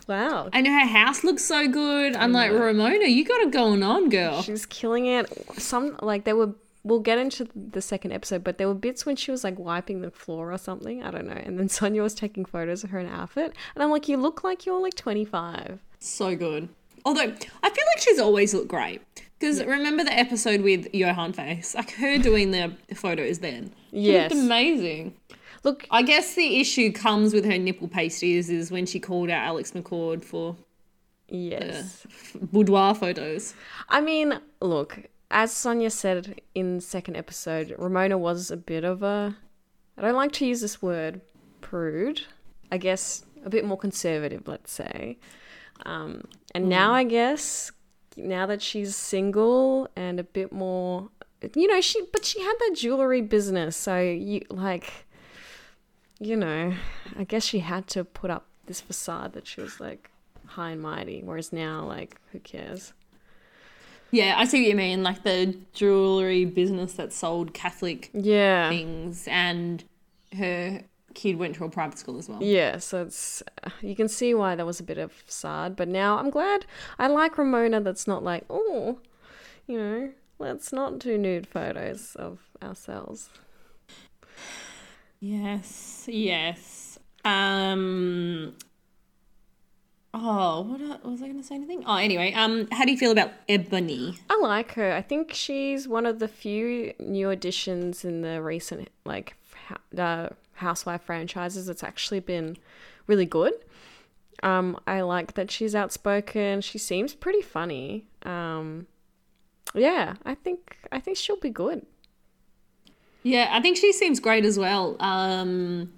wow. 0.07 0.49
and 0.51 0.67
her 0.67 0.85
house 0.85 1.23
looks 1.23 1.45
so 1.45 1.67
good. 1.67 2.15
I'm 2.17 2.33
like, 2.33 2.51
Ramona, 2.51 3.05
you 3.05 3.23
got 3.23 3.39
it 3.41 3.51
going 3.51 3.83
on, 3.83 4.09
girl. 4.09 4.41
She's 4.41 4.65
killing 4.65 5.05
it. 5.05 5.31
Some 5.59 5.97
like 6.01 6.25
there 6.25 6.35
were. 6.35 6.55
We'll 6.83 6.99
get 6.99 7.19
into 7.19 7.47
the 7.55 7.79
second 7.79 8.11
episode, 8.11 8.43
but 8.43 8.57
there 8.57 8.67
were 8.67 8.73
bits 8.73 9.05
when 9.05 9.15
she 9.15 9.29
was 9.29 9.43
like 9.43 9.59
wiping 9.59 10.01
the 10.01 10.09
floor 10.09 10.51
or 10.51 10.57
something. 10.57 11.03
I 11.03 11.11
don't 11.11 11.27
know. 11.27 11.33
And 11.33 11.59
then 11.59 11.67
Sonja 11.77 12.01
was 12.01 12.15
taking 12.15 12.43
photos 12.43 12.83
of 12.83 12.89
her 12.89 12.97
in 12.99 13.07
outfit, 13.07 13.53
and 13.75 13.83
I'm 13.83 13.91
like, 13.91 14.09
you 14.09 14.17
look 14.17 14.43
like 14.43 14.65
you're 14.65 14.81
like 14.81 14.95
25. 14.95 15.79
So 15.99 16.35
good. 16.35 16.69
Although 17.05 17.21
I 17.21 17.69
feel 17.69 17.85
like 17.93 17.99
she's 17.99 18.19
always 18.19 18.53
looked 18.55 18.67
great. 18.67 19.01
Because 19.41 19.63
remember 19.63 20.04
the 20.04 20.13
episode 20.13 20.62
with 20.62 20.93
Johan 20.93 21.34
Face? 21.34 21.73
Like 21.73 21.89
her 21.93 22.19
doing 22.19 22.51
the 22.51 22.73
photos 22.93 23.39
then. 23.39 23.73
Yes. 23.91 24.32
amazing. 24.32 25.15
Look, 25.63 25.88
I 25.89 26.04
guess 26.04 26.36
the 26.36 26.62
issue 26.62 26.91
comes 26.91 27.34
with 27.34 27.45
her 27.45 27.58
nipple 27.58 27.88
pasties 27.88 28.51
is 28.51 28.69
when 28.69 28.86
she 28.86 28.99
called 28.99 29.32
out 29.32 29.43
Alex 29.43 29.71
McCord 29.71 30.23
for 30.23 30.56
yes. 31.27 32.06
boudoir 32.54 32.93
photos. 32.93 33.56
I 33.89 33.99
mean, 33.99 34.39
look, 34.62 34.99
as 35.32 35.51
Sonja 35.51 35.91
said 35.91 36.39
in 36.54 36.75
the 36.75 36.82
second 36.82 37.15
episode, 37.15 37.73
Ramona 37.80 38.19
was 38.19 38.51
a 38.51 38.58
bit 38.58 38.84
of 38.84 39.01
a. 39.01 39.36
I 39.97 40.01
don't 40.04 40.15
like 40.15 40.34
to 40.34 40.45
use 40.45 40.62
this 40.62 40.84
word, 40.84 41.19
prude. 41.62 42.21
I 42.71 42.77
guess 42.77 43.25
a 43.43 43.49
bit 43.49 43.65
more 43.65 43.77
conservative, 43.77 44.47
let's 44.47 44.71
say. 44.71 45.17
Um, 45.84 46.25
and 46.54 46.69
now 46.69 46.93
I 46.93 47.04
guess 47.04 47.71
now 48.17 48.45
that 48.45 48.62
she's 48.62 48.95
single 48.95 49.88
and 49.95 50.19
a 50.19 50.24
bit 50.24 50.52
more, 50.52 51.10
you 51.56 51.67
know, 51.67 51.82
she 51.82 52.02
but 52.12 52.26
she 52.26 52.39
had 52.41 52.54
that 52.60 52.76
jewelry 52.76 53.21
business, 53.21 53.76
so 53.76 54.00
you 54.00 54.41
like, 54.50 55.06
you 56.19 56.36
know, 56.36 56.74
I 57.17 57.24
guess 57.24 57.43
she 57.45 57.60
had 57.60 57.88
to 57.88 58.04
put 58.04 58.30
up 58.30 58.45
this 58.65 58.82
facade 58.82 59.34
that 59.34 59.47
she 59.47 59.62
was 59.62 59.80
like 59.80 60.10
high 60.45 60.71
and 60.71 60.82
mighty, 60.82 61.21
whereas 61.24 61.52
now, 61.54 61.84
like, 61.86 62.17
who 62.32 62.39
cares? 62.39 62.93
Yeah, 64.12 64.36
I 64.38 64.43
see 64.45 64.62
what 64.62 64.69
you 64.69 64.76
mean. 64.76 65.04
Like 65.04 65.24
the 65.24 65.56
jewelry 65.74 66.43
business 66.45 66.93
that 66.93 67.13
sold 67.13 67.54
Catholic 67.54 68.10
Yeah. 68.13 68.69
things, 68.69 69.26
and 69.30 69.84
her 70.38 70.82
kid 71.13 71.38
went 71.38 71.56
to 71.56 71.65
a 71.65 71.69
private 71.69 71.97
school 71.97 72.17
as 72.17 72.30
well. 72.30 72.41
Yeah, 72.41 72.78
so 72.78 73.04
it's 73.04 73.43
you 73.82 73.95
can 73.95 74.08
see 74.08 74.34
why 74.34 74.56
that 74.56 74.65
was 74.65 74.80
a 74.80 74.84
bit 74.84 74.97
of 74.97 75.12
sad, 75.28 75.76
but 75.76 75.88
now 75.88 76.17
I'm 76.17 76.30
glad 76.30 76.65
I 77.00 77.08
like 77.08 77.38
Ramona 77.38 77.82
that's 77.82 78.08
not 78.08 78.24
like, 78.24 78.45
oh, 78.50 79.00
you 79.67 79.78
know, 79.78 80.12
let's 80.39 80.74
not 80.74 81.00
do 81.00 81.17
nude 81.17 81.47
photos 81.47 82.15
of 82.15 82.39
ourselves. 82.62 83.30
Yes, 85.19 86.06
yes. 86.08 87.00
Um. 87.24 88.56
Oh, 90.13 90.62
what 90.62 91.06
was 91.06 91.21
I 91.21 91.28
going 91.28 91.39
to 91.39 91.43
say? 91.43 91.56
Anything? 91.56 91.84
Oh, 91.86 91.95
anyway. 91.95 92.34
Um, 92.34 92.67
how 92.71 92.84
do 92.84 92.91
you 92.91 92.97
feel 92.97 93.12
about 93.12 93.32
Eboni? 93.47 94.19
I 94.30 94.38
like 94.41 94.74
her. 94.74 94.91
I 94.91 95.02
think 95.02 95.34
she's 95.34 95.88
one 95.88 96.06
of 96.06 96.19
the 96.19 96.28
few 96.28 96.93
new 97.00 97.30
additions 97.30 98.04
in 98.04 98.21
the 98.21 98.41
recent 98.41 98.89
like 99.06 99.36
uh, 99.97 100.30
housewife 100.62 101.02
franchises 101.02 101.67
it's 101.69 101.84
actually 101.84 102.19
been 102.21 102.58
really 103.08 103.26
good. 103.26 103.54
Um, 104.43 104.80
I 104.88 105.02
like 105.02 105.34
that 105.36 105.52
she's 105.52 105.76
outspoken. 105.76 106.62
She 106.62 106.78
seems 106.78 107.13
pretty 107.13 107.41
funny. 107.41 108.06
Um, 108.24 108.88
yeah, 109.76 110.15
I 110.26 110.34
think 110.36 110.78
I 110.91 111.00
think 111.00 111.17
she'll 111.17 111.39
be 111.39 111.50
good. 111.52 111.86
Yeah, 113.24 113.50
I 113.52 113.62
think 113.62 113.78
she 113.78 113.93
seems 113.93 114.19
great 114.19 114.45
as 114.45 114.58
well. 114.58 114.95
Um, 115.00 115.93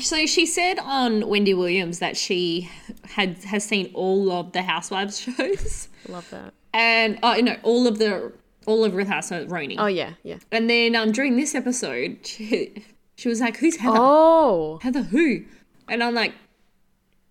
so 0.00 0.24
she 0.26 0.46
said 0.46 0.78
on 0.78 1.26
Wendy 1.28 1.54
Williams 1.54 1.98
that 1.98 2.16
she 2.16 2.70
had 3.16 3.42
has 3.44 3.64
seen 3.64 3.90
all 3.94 4.30
of 4.30 4.52
the 4.52 4.62
Housewives 4.62 5.18
shows, 5.26 5.88
Love 6.08 6.28
that. 6.30 6.54
and 6.72 7.18
oh 7.24 7.34
no, 7.40 7.56
all 7.64 7.86
of 7.88 7.98
the 7.98 8.32
all 8.66 8.84
of 8.84 8.94
Real 8.94 9.06
Housewives 9.06 9.50
RHONY. 9.50 9.76
Oh 9.78 9.86
yeah, 9.86 10.12
yeah. 10.22 10.38
And 10.52 10.70
then 10.70 10.94
um 10.94 11.10
during 11.10 11.36
this 11.36 11.54
episode, 11.56 12.18
she, 12.24 12.84
she 13.18 13.28
was 13.28 13.40
like, 13.40 13.56
"Who's 13.56 13.76
Heather? 13.76 13.98
Oh, 13.98 14.78
Heather 14.80 15.02
who?" 15.02 15.42
And 15.88 16.04
I'm 16.04 16.14
like, 16.14 16.34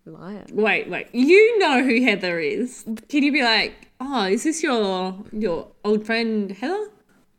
liar. 0.06 0.46
"Wait, 0.52 0.90
wait, 0.90 1.08
you 1.14 1.58
know 1.60 1.82
who 1.82 2.04
Heather 2.04 2.40
is? 2.40 2.84
Can 3.08 3.24
you 3.24 3.32
be 3.32 3.42
like, 3.42 3.88
oh, 4.02 4.26
is 4.26 4.44
this 4.44 4.62
your 4.62 5.16
your 5.32 5.68
old 5.86 6.06
friend 6.06 6.52
Heather?" 6.52 6.90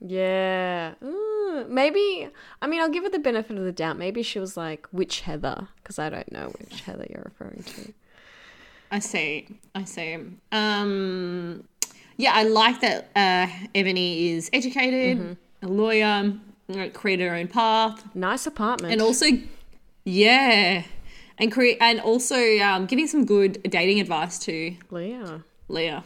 Yeah. 0.00 0.94
Mm, 1.02 1.68
maybe, 1.68 2.28
I 2.62 2.66
mean, 2.66 2.80
I'll 2.80 2.88
give 2.88 3.04
her 3.04 3.10
the 3.10 3.18
benefit 3.18 3.58
of 3.58 3.64
the 3.64 3.72
doubt. 3.72 3.98
Maybe 3.98 4.22
she 4.22 4.38
was 4.38 4.56
like, 4.56 4.86
which 4.92 5.20
Heather? 5.22 5.68
Because 5.76 5.98
I 5.98 6.08
don't 6.08 6.30
know 6.32 6.52
which 6.58 6.82
Heather 6.82 7.06
you're 7.10 7.24
referring 7.24 7.64
to. 7.64 7.92
I 8.90 9.00
see. 9.00 9.48
I 9.74 9.84
see. 9.84 10.16
Um, 10.52 11.64
yeah, 12.16 12.32
I 12.32 12.44
like 12.44 12.80
that 12.80 13.10
uh, 13.14 13.48
Eboni 13.74 14.30
is 14.36 14.48
educated, 14.52 15.36
a 15.62 15.66
lawyer, 15.66 16.32
uh, 16.74 16.88
created 16.92 17.28
her 17.28 17.34
own 17.34 17.48
path, 17.48 18.04
Nice 18.14 18.46
apartment. 18.46 18.92
and 18.92 19.00
also, 19.02 19.26
yeah, 20.04 20.82
and 21.38 21.52
create 21.52 21.78
and 21.80 22.00
also 22.00 22.58
um, 22.60 22.86
giving 22.86 23.06
some 23.06 23.24
good 23.24 23.62
dating 23.64 24.00
advice 24.00 24.38
to 24.40 24.74
Leah. 24.90 25.44
Leah. 25.68 26.04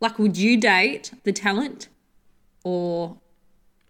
Like, 0.00 0.18
would 0.18 0.36
you 0.36 0.56
date 0.60 1.10
the 1.24 1.32
talent 1.32 1.88
or 2.64 3.16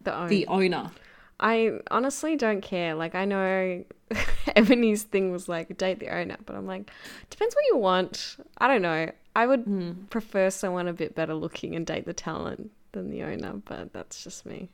The 0.01 0.15
own. 0.15 0.27
the 0.27 0.47
owner? 0.47 0.91
I 1.39 1.79
honestly 1.91 2.35
don't 2.35 2.61
care. 2.61 2.95
Like, 2.95 3.15
I 3.15 3.25
know 3.25 3.83
Eboni's 4.57 5.03
thing 5.03 5.31
was 5.31 5.47
like, 5.47 5.77
date 5.77 5.99
the 5.99 6.09
owner, 6.09 6.35
but 6.45 6.55
I'm 6.55 6.65
like, 6.65 6.89
depends 7.29 7.55
what 7.55 7.63
you 7.69 7.77
want. 7.77 8.37
I 8.57 8.67
don't 8.67 8.81
know. 8.81 9.11
I 9.35 9.45
would 9.45 10.09
prefer 10.09 10.49
someone 10.49 10.87
a 10.87 10.93
bit 10.93 11.15
better 11.15 11.33
looking 11.35 11.75
and 11.75 11.85
date 11.85 12.05
the 12.05 12.13
talent 12.13 12.71
than 12.91 13.09
the 13.09 13.23
owner, 13.23 13.53
but 13.65 13.93
that's 13.93 14.23
just 14.23 14.45
me. 14.45 14.67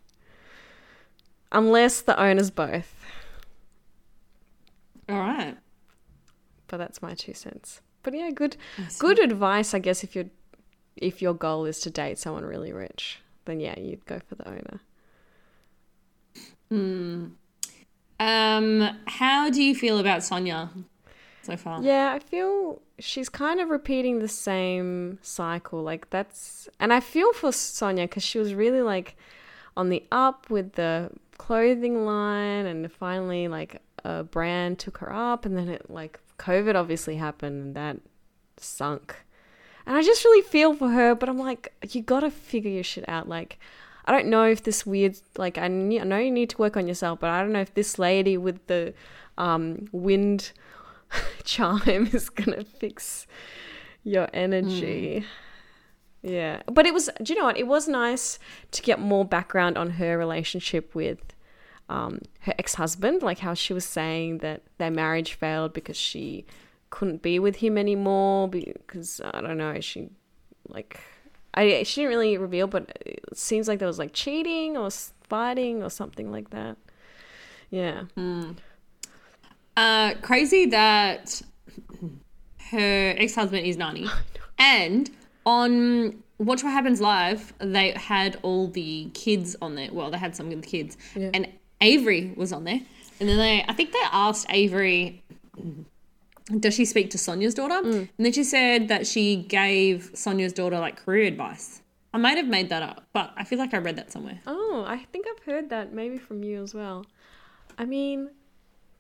Unless 1.52 2.02
the 2.02 2.20
owner's 2.20 2.52
both. 2.52 2.94
All 5.08 5.18
right. 5.20 5.56
but 6.68 6.78
that's 6.78 7.02
my 7.02 7.14
two 7.14 7.34
cents. 7.34 7.82
But 8.04 8.14
yeah, 8.16 8.32
good 8.32 8.58
good 9.00 9.20
advice, 9.20 9.74
I 9.74 9.80
guess 9.80 10.04
if 10.04 10.16
your 10.16 10.26
if 10.96 11.22
your 11.22 11.34
goal 11.34 11.66
is 11.66 11.80
to 11.82 11.90
date 11.90 12.18
someone 12.18 12.46
really 12.46 12.72
rich, 12.74 13.20
then 13.46 13.60
yeah, 13.60 13.80
you'd 13.80 14.06
go 14.06 14.20
for 14.28 14.36
the 14.36 14.48
owner. 14.48 14.80
Um, 18.20 18.98
how 19.08 19.50
do 19.50 19.62
you 19.62 19.76
feel 19.76 20.00
about 20.00 20.20
Sonja 20.20 20.70
so 21.42 21.58
far? 21.58 21.82
Yeah, 21.82 22.14
I 22.14 22.20
feel 22.20 22.82
she's 23.00 23.30
kind 23.30 23.60
of 23.60 23.70
repeating 23.70 24.20
the 24.20 24.28
same 24.28 25.20
cycle. 25.22 25.84
Like 25.84 26.10
that's 26.10 26.68
and 26.80 26.94
I 26.94 27.00
feel 27.00 27.32
for 27.34 27.50
Sonja 27.52 28.10
cuz 28.10 28.24
she 28.24 28.40
was 28.40 28.54
really 28.54 28.82
like 28.82 29.16
on 29.78 29.90
the 29.90 30.04
up 30.12 30.50
with 30.50 30.74
the 30.74 31.12
clothing 31.38 32.06
line 32.06 32.66
and 32.66 32.92
finally 32.92 33.48
like 33.48 33.82
a 34.04 34.24
brand 34.24 34.80
took 34.80 35.00
her 35.00 35.12
up 35.12 35.46
and 35.46 35.58
then 35.58 35.68
it 35.68 35.90
like 35.90 36.20
COVID 36.38 36.76
obviously 36.76 37.16
happened 37.16 37.62
and 37.62 37.76
that 37.76 37.98
sunk. 38.58 39.16
And 39.86 39.96
I 39.96 40.02
just 40.02 40.24
really 40.24 40.42
feel 40.42 40.74
for 40.74 40.90
her, 40.90 41.14
but 41.14 41.30
I'm 41.30 41.38
like, 41.38 41.74
you 41.94 42.02
gotta 42.02 42.32
figure 42.32 42.72
your 42.72 42.84
shit 42.84 43.08
out. 43.08 43.30
Like, 43.30 43.60
I 44.06 44.12
don't 44.12 44.28
know 44.28 44.44
if 44.44 44.64
this 44.64 44.86
weird, 44.86 45.18
like, 45.38 45.58
I, 45.58 45.66
I 45.66 45.68
know 45.68 46.18
you 46.18 46.32
need 46.32 46.50
to 46.52 46.58
work 46.58 46.76
on 46.76 46.88
yourself, 46.88 47.20
but 47.20 47.30
I 47.30 47.42
don't 47.42 47.52
know 47.52 47.62
if 47.62 47.74
this 47.74 48.00
lady 48.00 48.38
with 48.38 48.66
the 48.68 48.94
um, 49.38 49.88
wind 49.92 50.52
chime 51.44 52.08
is 52.14 52.30
gonna 52.30 52.64
fix 52.64 53.28
your 54.04 54.28
energy. 54.34 55.26
Yeah. 56.26 56.64
But 56.66 56.88
it 56.88 56.94
was, 56.94 57.10
do 57.22 57.34
you 57.34 57.40
know 57.40 57.46
what? 57.46 57.58
It 57.58 57.68
was 57.68 57.88
nice 57.88 58.40
to 58.72 58.82
get 58.82 59.00
more 59.00 59.24
background 59.24 59.78
on 59.78 59.92
her 59.92 60.18
relationship 60.18 60.96
with 60.96 61.20
um, 61.88 62.20
her 62.40 62.54
ex 62.58 62.76
husband, 62.76 63.22
like 63.22 63.40
how 63.40 63.54
she 63.54 63.74
was 63.74 63.86
saying 63.86 64.40
that 64.40 64.64
their 64.80 64.90
marriage 64.90 65.34
failed 65.34 65.74
because 65.74 65.96
she 65.96 66.46
couldn't 66.90 67.22
be 67.22 67.38
with 67.38 67.58
him 67.58 67.78
anymore 67.78 68.50
because 68.50 69.22
I 69.24 69.42
don't 69.42 69.58
know, 69.58 69.80
she 69.82 70.10
like 70.68 71.00
I 71.54 71.84
she 71.84 72.02
didn't 72.02 72.10
really 72.10 72.38
reveal, 72.38 72.66
but 72.66 72.92
it 73.06 73.38
seems 73.38 73.68
like 73.68 73.78
there 73.78 73.88
was 73.88 74.00
like 74.00 74.14
cheating 74.14 74.78
or 74.78 74.90
fighting 75.22 75.84
or 75.84 75.92
something 75.92 76.32
like 76.32 76.50
that. 76.50 76.78
Yeah. 77.70 78.04
Mm. 78.18 78.56
Uh, 79.78 80.14
crazy 80.22 80.66
that 80.68 81.42
her 82.72 83.14
ex 83.18 83.36
husband 83.36 83.66
is 83.66 83.78
Nani. 83.78 84.08
And 84.58 85.12
on 85.46 86.24
Watch 86.38 86.64
What 86.64 86.72
Happens 86.72 87.00
Live, 87.00 87.54
they 87.60 87.92
had 87.92 88.38
all 88.42 88.68
the 88.68 89.10
kids 89.14 89.56
on 89.62 89.76
there. 89.76 89.90
Well, 89.92 90.12
they 90.12 90.18
had 90.18 90.36
some 90.36 90.52
of 90.52 90.62
the 90.62 90.68
kids. 90.68 90.98
Yeah. 91.16 91.32
And 91.34 91.48
Avery 91.82 92.34
was 92.36 92.52
on 92.52 92.64
there. 92.64 92.82
And 93.20 93.30
then 93.30 93.38
they, 93.38 93.64
I 93.68 93.74
think 93.74 93.92
they 93.92 94.00
asked 94.12 94.46
Avery, 94.50 95.24
does 96.60 96.74
she 96.74 96.86
speak 96.86 97.10
to 97.12 97.18
Sonja's 97.18 97.54
daughter? 97.54 97.76
Mm. 97.76 98.10
And 98.18 98.26
then 98.26 98.34
she 98.34 98.44
said 98.44 98.90
that 98.90 99.08
she 99.08 99.38
gave 99.38 100.12
Sonja's 100.14 100.54
daughter 100.54 100.80
like 100.80 100.98
career 100.98 101.24
advice. 101.26 101.82
I 102.14 102.18
might 102.18 102.38
have 102.38 102.48
made 102.48 102.70
that 102.70 102.82
up, 102.82 103.06
but 103.14 103.34
I 103.36 103.44
feel 103.44 103.60
like 103.60 103.74
I 103.74 103.78
read 103.78 103.98
that 103.98 104.12
somewhere. 104.12 104.40
Oh, 104.48 104.86
I 104.88 105.06
think 105.12 105.26
I've 105.30 105.44
heard 105.44 105.70
that 105.70 105.94
maybe 105.94 106.18
from 106.18 106.44
you 106.44 106.64
as 106.64 106.74
well. 106.74 107.06
I 107.78 107.86
mean, 107.86 108.30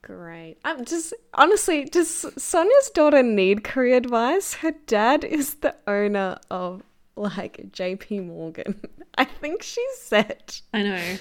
great. 0.06 0.58
I'm 0.63 0.86
just 0.86 1.13
honestly, 1.34 1.84
does 1.86 2.08
Sonja's 2.38 2.89
daughter 2.91 3.22
need 3.24 3.63
career 3.65 3.98
advice? 3.98 4.54
Her 4.56 4.72
dad 4.88 5.24
is 5.26 5.56
the 5.56 5.76
owner 5.88 6.38
of 6.50 6.84
like 7.18 7.72
JP 7.72 8.28
Morgan. 8.28 8.80
I 9.18 9.26
think 9.26 9.63
she's 9.63 9.98
set. 9.98 10.62
I 10.74 10.84
know. 10.84 11.18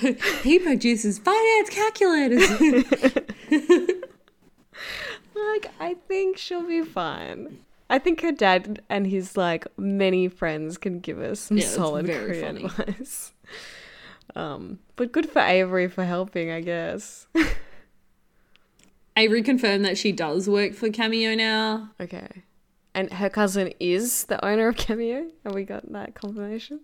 he 0.42 0.58
produces 0.58 1.18
finance 1.18 1.70
calculators. 1.70 2.48
Like, 5.34 5.72
I 5.80 5.94
think 6.08 6.36
she'll 6.38 6.66
be 6.66 6.82
fine. 6.82 7.58
I 7.90 7.98
think 7.98 8.20
her 8.20 8.32
dad 8.32 8.82
and 8.88 9.06
his 9.06 9.36
like 9.36 9.66
many 9.76 10.28
friends 10.28 10.78
can 10.78 11.00
give 11.00 11.18
us 11.20 11.40
some 11.40 11.56
Yeah, 11.58 11.66
solid 11.66 12.06
career 12.06 12.42
funny. 12.46 12.64
advice. 12.64 13.32
Um, 14.34 14.78
but 14.96 15.12
good 15.12 15.28
for 15.28 15.40
Avery 15.40 15.88
for 15.88 16.04
helping, 16.04 16.50
I 16.50 16.60
guess. 16.60 17.26
Avery 19.16 19.42
confirmed 19.42 19.84
that 19.84 19.98
she 19.98 20.12
does 20.12 20.48
work 20.48 20.74
for 20.74 20.90
Cameo 20.90 21.34
now. 21.34 21.90
Okay. 22.00 22.44
And 22.94 23.12
her 23.12 23.28
cousin 23.28 23.72
is 23.80 24.24
the 24.24 24.42
owner 24.44 24.68
of 24.68 24.76
Cameo. 24.76 25.26
Have 25.44 25.54
we 25.54 25.64
got 25.64 25.90
that 25.92 26.14
confirmation? 26.14 26.80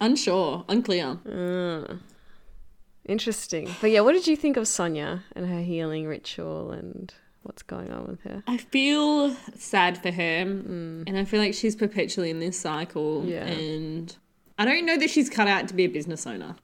Unsure, 0.00 0.64
unclear. 0.68 1.18
Uh, 1.28 1.96
interesting. 3.06 3.70
But 3.80 3.90
yeah, 3.90 4.00
what 4.00 4.12
did 4.12 4.26
you 4.26 4.36
think 4.36 4.56
of 4.56 4.64
Sonja 4.64 5.22
and 5.36 5.46
her 5.46 5.60
healing 5.60 6.06
ritual 6.06 6.70
and 6.70 7.12
what's 7.42 7.62
going 7.62 7.92
on 7.92 8.06
with 8.06 8.22
her? 8.22 8.42
I 8.46 8.56
feel 8.56 9.34
sad 9.56 10.00
for 10.00 10.10
her, 10.10 10.22
and 10.22 11.18
I 11.18 11.24
feel 11.24 11.40
like 11.40 11.54
she's 11.54 11.76
perpetually 11.76 12.30
in 12.30 12.40
this 12.40 12.58
cycle. 12.58 13.24
Yeah. 13.26 13.44
And 13.46 14.16
I 14.60 14.66
don't 14.66 14.84
know 14.84 14.98
that 14.98 15.08
she's 15.08 15.30
cut 15.30 15.48
out 15.48 15.68
to 15.68 15.74
be 15.74 15.84
a 15.84 15.88
business 15.88 16.26
owner. 16.26 16.54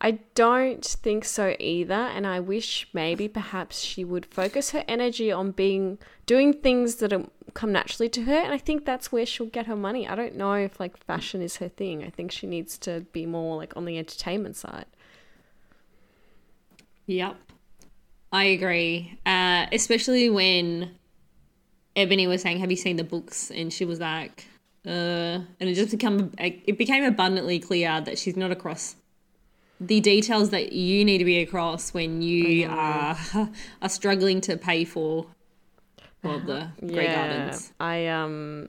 I 0.00 0.18
don't 0.34 0.84
think 0.84 1.24
so 1.24 1.54
either, 1.60 1.94
and 1.94 2.26
I 2.26 2.40
wish 2.40 2.88
maybe 2.92 3.28
perhaps 3.28 3.80
she 3.80 4.04
would 4.04 4.26
focus 4.26 4.72
her 4.72 4.82
energy 4.88 5.30
on 5.30 5.52
being 5.52 5.98
doing 6.26 6.52
things 6.52 6.96
that 6.96 7.12
come 7.54 7.70
naturally 7.70 8.08
to 8.08 8.24
her, 8.24 8.34
and 8.34 8.52
I 8.52 8.58
think 8.58 8.84
that's 8.84 9.12
where 9.12 9.24
she'll 9.24 9.46
get 9.46 9.66
her 9.66 9.76
money. 9.76 10.08
I 10.08 10.16
don't 10.16 10.34
know 10.34 10.54
if 10.54 10.80
like 10.80 10.96
fashion 10.96 11.40
is 11.42 11.58
her 11.58 11.68
thing. 11.68 12.02
I 12.02 12.10
think 12.10 12.32
she 12.32 12.48
needs 12.48 12.76
to 12.78 13.06
be 13.12 13.24
more 13.24 13.56
like 13.56 13.76
on 13.76 13.84
the 13.84 13.98
entertainment 13.98 14.56
side. 14.56 14.86
Yep. 17.06 17.36
I 18.32 18.44
agree. 18.46 19.16
Uh, 19.24 19.66
especially 19.70 20.28
when 20.28 20.90
Eboni 21.94 22.26
was 22.26 22.42
saying, 22.42 22.58
"Have 22.58 22.72
you 22.72 22.76
seen 22.76 22.96
the 22.96 23.04
books?" 23.04 23.52
and 23.52 23.72
she 23.72 23.84
was 23.84 24.00
like, 24.00 24.48
"Uh," 24.86 25.40
and 25.60 25.68
it 25.68 25.74
just 25.74 25.90
become 25.90 26.32
it 26.38 26.78
became 26.78 27.04
abundantly 27.04 27.58
clear 27.58 28.00
that 28.00 28.18
she's 28.18 28.36
not 28.36 28.50
across 28.50 28.96
the 29.86 30.00
details 30.00 30.50
that 30.50 30.72
you 30.72 31.04
need 31.04 31.18
to 31.18 31.24
be 31.24 31.40
across 31.40 31.92
when 31.92 32.22
you 32.22 32.68
are 32.68 33.18
are 33.82 33.88
struggling 33.88 34.40
to 34.40 34.56
pay 34.56 34.84
for 34.84 35.26
well 36.22 36.40
the 36.40 36.68
Grey 36.86 37.12
Gardens. 37.12 37.72
I 37.80 38.06
um 38.06 38.68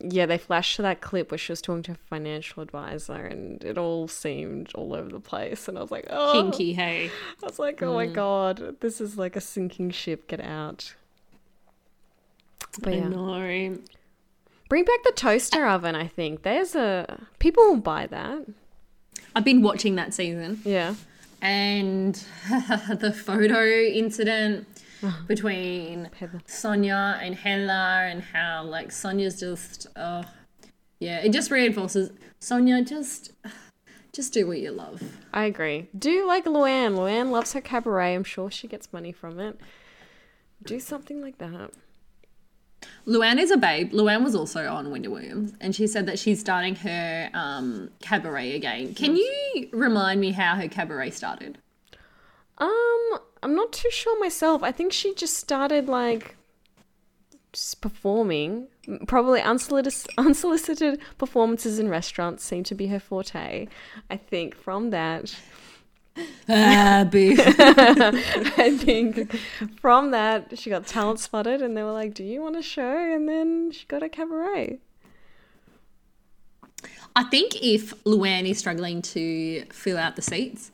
yeah, 0.00 0.26
they 0.26 0.36
flashed 0.36 0.76
to 0.76 0.82
that 0.82 1.00
clip 1.00 1.30
where 1.30 1.38
she 1.38 1.52
was 1.52 1.62
talking 1.62 1.82
to 1.84 1.92
a 1.92 1.94
financial 1.94 2.62
advisor 2.62 3.14
and 3.14 3.62
it 3.64 3.78
all 3.78 4.06
seemed 4.06 4.70
all 4.74 4.92
over 4.94 5.08
the 5.08 5.20
place 5.20 5.66
and 5.66 5.78
I 5.78 5.80
was 5.80 5.90
like, 5.90 6.06
oh 6.10 6.32
Kinky, 6.32 6.74
hey. 6.74 7.10
I 7.42 7.46
was 7.46 7.58
like, 7.58 7.82
oh 7.82 7.94
my 7.94 8.06
god, 8.06 8.76
this 8.80 9.00
is 9.00 9.16
like 9.16 9.36
a 9.36 9.40
sinking 9.40 9.90
ship, 9.92 10.28
get 10.28 10.40
out. 10.40 10.94
But 12.82 12.92
I 12.92 12.96
yeah. 12.96 13.08
know. 13.08 13.78
Bring 14.68 14.84
back 14.84 15.02
the 15.04 15.12
toaster 15.12 15.66
oven, 15.66 15.94
I 15.94 16.06
think. 16.08 16.42
There's 16.42 16.74
a 16.74 17.26
people 17.38 17.64
will 17.64 17.76
buy 17.76 18.06
that. 18.08 18.46
I've 19.36 19.44
been 19.44 19.62
watching 19.62 19.96
that 19.96 20.14
season. 20.14 20.60
Yeah. 20.64 20.94
and 21.42 22.14
the 22.48 23.12
photo 23.12 23.64
incident 23.66 24.66
between 25.26 26.08
Heather. 26.18 26.40
Sonja 26.46 27.18
and 27.22 27.34
Heather 27.34 28.06
and 28.08 28.22
how 28.22 28.64
like 28.64 28.88
Sonja's 28.88 29.38
just 29.38 29.86
uh 29.96 30.22
yeah 30.98 31.18
it 31.18 31.30
just 31.30 31.50
reinforces 31.50 32.10
Sonja 32.40 32.88
just 32.88 33.32
just 34.14 34.32
do 34.32 34.46
what 34.46 34.58
you 34.60 34.70
love 34.70 35.02
I 35.34 35.44
agree. 35.44 35.88
Do 35.98 36.26
like 36.26 36.46
Luann. 36.46 36.94
Luann 36.96 37.30
loves 37.30 37.52
her 37.52 37.60
cabaret. 37.60 38.14
I'm 38.14 38.24
sure 38.24 38.50
she 38.50 38.66
gets 38.68 38.92
money 38.92 39.12
from 39.12 39.38
it. 39.40 39.60
Do 40.64 40.80
something 40.80 41.20
like 41.20 41.36
that. 41.38 41.70
Luann 43.06 43.38
is 43.38 43.50
a 43.50 43.56
babe 43.56 43.92
Luann 43.92 44.24
was 44.24 44.34
also 44.34 44.66
on 44.68 44.90
Wendy 44.90 45.08
Williams 45.08 45.52
and 45.60 45.74
she 45.74 45.86
said 45.86 46.06
that 46.06 46.18
she's 46.18 46.40
starting 46.40 46.74
her 46.76 47.30
um 47.34 47.90
cabaret 48.00 48.52
again 48.54 48.94
can 48.94 49.16
you 49.16 49.68
remind 49.72 50.20
me 50.20 50.32
how 50.32 50.54
her 50.54 50.68
cabaret 50.68 51.10
started 51.10 51.58
Um, 52.58 53.18
I'm 53.42 53.54
not 53.54 53.72
too 53.72 53.90
sure 53.90 54.18
myself. 54.20 54.62
I 54.62 54.72
think 54.72 54.92
she 54.92 55.12
just 55.14 55.36
started 55.36 55.88
like 55.88 56.36
just 57.52 57.80
performing. 57.80 58.68
Probably 59.06 59.40
unsolicited, 59.40 60.14
unsolicited 60.18 61.00
performances 61.18 61.78
in 61.78 61.88
restaurants 61.88 62.44
seem 62.44 62.64
to 62.64 62.74
be 62.74 62.86
her 62.88 63.00
forte. 63.00 63.66
I 64.10 64.16
think 64.16 64.54
from 64.54 64.90
that, 64.90 65.34
boo 66.16 66.22
I 67.38 68.76
think 68.78 69.34
from 69.80 70.10
that 70.12 70.58
she 70.58 70.70
got 70.70 70.86
talent 70.86 71.20
spotted, 71.20 71.62
and 71.62 71.76
they 71.76 71.82
were 71.82 71.92
like, 71.92 72.14
"Do 72.14 72.24
you 72.24 72.40
want 72.42 72.56
a 72.56 72.62
show?" 72.62 72.96
And 72.96 73.28
then 73.28 73.70
she 73.72 73.86
got 73.86 74.02
a 74.02 74.08
cabaret. 74.08 74.78
I 77.16 77.24
think 77.24 77.54
if 77.62 77.92
Luann 78.04 78.48
is 78.48 78.58
struggling 78.58 79.00
to 79.02 79.64
fill 79.66 79.98
out 79.98 80.16
the 80.16 80.22
seats, 80.22 80.72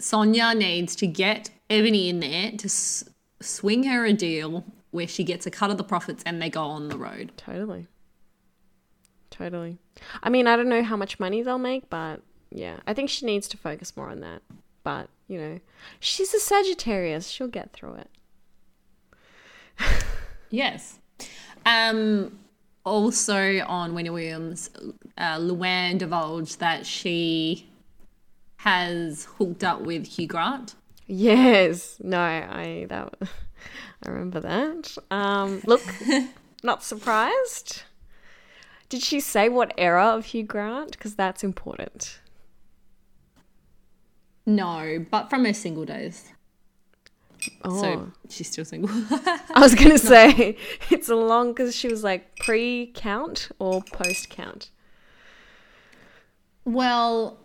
Sonja 0.00 0.56
needs 0.56 0.96
to 0.96 1.06
get 1.06 1.50
Eboni 1.68 2.08
in 2.08 2.20
there 2.20 2.50
to 2.52 2.66
s- 2.66 3.08
swing 3.40 3.84
her 3.84 4.04
a 4.04 4.12
deal 4.12 4.64
where 4.90 5.06
she 5.06 5.22
gets 5.22 5.46
a 5.46 5.50
cut 5.50 5.70
of 5.70 5.78
the 5.78 5.84
profits 5.84 6.22
and 6.26 6.42
they 6.42 6.50
go 6.50 6.64
on 6.64 6.88
the 6.88 6.98
road. 6.98 7.32
Totally. 7.36 7.86
Totally. 9.30 9.78
I 10.22 10.30
mean, 10.30 10.48
I 10.48 10.56
don't 10.56 10.68
know 10.68 10.82
how 10.82 10.96
much 10.96 11.20
money 11.20 11.42
they'll 11.42 11.58
make, 11.58 11.88
but 11.88 12.22
yeah, 12.50 12.78
I 12.86 12.94
think 12.94 13.10
she 13.10 13.26
needs 13.26 13.48
to 13.48 13.56
focus 13.56 13.96
more 13.96 14.08
on 14.08 14.20
that. 14.20 14.42
But, 14.82 15.08
you 15.28 15.38
know, 15.38 15.60
she's 15.98 16.32
a 16.34 16.40
Sagittarius. 16.40 17.28
She'll 17.28 17.48
get 17.48 17.72
through 17.72 17.94
it. 17.94 18.08
Yes. 20.50 20.98
Um, 21.64 22.38
also 22.84 23.64
on 23.66 23.94
Wendy 23.94 24.10
Williams, 24.10 24.70
uh, 25.16 25.38
Luann 25.38 25.98
divulged 25.98 26.58
that 26.60 26.84
she 26.86 27.68
has 28.56 29.26
hooked 29.38 29.64
up 29.64 29.80
with 29.82 30.06
Hugh 30.06 30.26
Grant. 30.26 30.74
Yes. 31.06 31.96
No, 32.02 32.20
I 32.20 32.86
that 32.88 33.14
I 34.02 34.10
remember 34.10 34.40
that. 34.40 34.96
Um, 35.10 35.62
look, 35.66 35.82
not 36.62 36.82
surprised. 36.82 37.82
Did 38.88 39.02
she 39.02 39.20
say 39.20 39.48
what 39.48 39.72
era 39.78 40.06
of 40.06 40.26
Hugh 40.26 40.42
Grant? 40.42 40.92
Because 40.92 41.14
that's 41.14 41.44
important. 41.44 42.18
No, 44.50 45.06
but 45.10 45.30
from 45.30 45.44
her 45.44 45.52
single 45.54 45.84
days. 45.84 46.32
Oh, 47.64 47.80
So 47.80 48.12
she's 48.28 48.48
still 48.50 48.64
single. 48.64 48.90
I 49.54 49.60
was 49.60 49.74
gonna 49.74 49.96
say 49.96 50.56
it's 50.90 51.08
a 51.08 51.14
long 51.16 51.52
because 51.52 51.74
she 51.74 51.88
was 51.88 52.02
like 52.02 52.36
pre-count 52.38 53.48
or 53.58 53.82
post-count. 53.82 54.70
Well, 56.64 57.38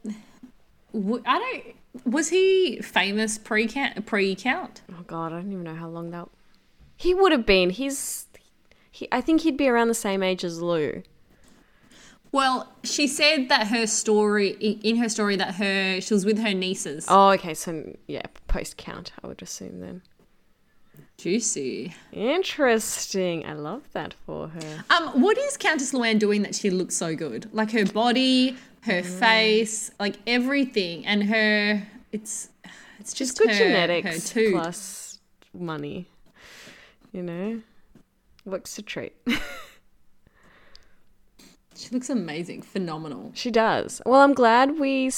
w- 0.93 1.23
I 1.25 1.39
don't. 1.39 2.13
Was 2.13 2.29
he 2.29 2.81
famous 2.81 3.37
pre 3.37 3.67
count? 3.67 4.05
Pre 4.05 4.35
count? 4.35 4.81
Oh 4.91 5.03
God, 5.07 5.31
I 5.31 5.37
don't 5.37 5.51
even 5.51 5.63
know 5.63 5.75
how 5.75 5.87
long 5.87 6.11
that. 6.11 6.27
He 6.97 7.13
would 7.13 7.31
have 7.31 7.45
been. 7.45 7.69
He's. 7.69 8.25
He. 8.91 9.07
I 9.11 9.21
think 9.21 9.41
he'd 9.41 9.57
be 9.57 9.69
around 9.69 9.87
the 9.89 9.93
same 9.93 10.23
age 10.23 10.43
as 10.43 10.61
Lou. 10.61 11.03
Well, 12.35 12.67
she 12.83 13.07
said 13.07 13.47
that 13.47 13.67
her 13.67 13.87
story 13.87 14.49
in 14.49 14.97
her 14.97 15.07
story 15.07 15.37
that 15.37 15.55
her 15.55 16.01
she 16.01 16.13
was 16.13 16.25
with 16.25 16.37
her 16.39 16.53
nieces. 16.53 17.05
Oh, 17.07 17.29
okay. 17.29 17.53
So 17.53 17.95
yeah, 18.07 18.23
post-count. 18.47 19.13
I 19.23 19.27
would 19.27 19.41
assume 19.41 19.79
then. 19.79 20.01
Juicy. 21.17 21.95
Interesting. 22.11 23.45
I 23.45 23.53
love 23.53 23.83
that 23.93 24.15
for 24.25 24.49
her. 24.49 24.83
Um, 24.89 25.21
what 25.21 25.37
is 25.37 25.55
Countess 25.55 25.93
Luann 25.93 26.19
doing 26.19 26.41
that 26.41 26.55
she 26.55 26.69
looks 26.69 26.93
so 26.95 27.15
good? 27.15 27.47
Like 27.53 27.71
her 27.71 27.85
body, 27.85 28.57
her 28.81 29.01
Mm. 29.01 29.19
face, 29.19 29.91
like 29.97 30.17
everything, 30.27 31.05
and 31.05 31.23
her. 31.23 31.87
It's 32.11 32.49
it's 32.99 33.13
just 33.13 33.37
good 33.37 33.49
her, 33.49 33.57
genetics 33.57 34.31
her 34.31 34.51
plus 34.51 35.19
money. 35.53 36.07
You 37.13 37.23
know, 37.23 37.61
works 38.43 38.77
a 38.77 38.81
treat. 38.81 39.13
She 41.85 41.91
looks 41.93 42.09
amazing, 42.09 42.63
phenomenal. 42.63 43.31
she 43.35 43.51
does. 43.51 44.01
Well, 44.07 44.21
I'm 44.21 44.33
glad 44.33 44.79
we 44.79 45.11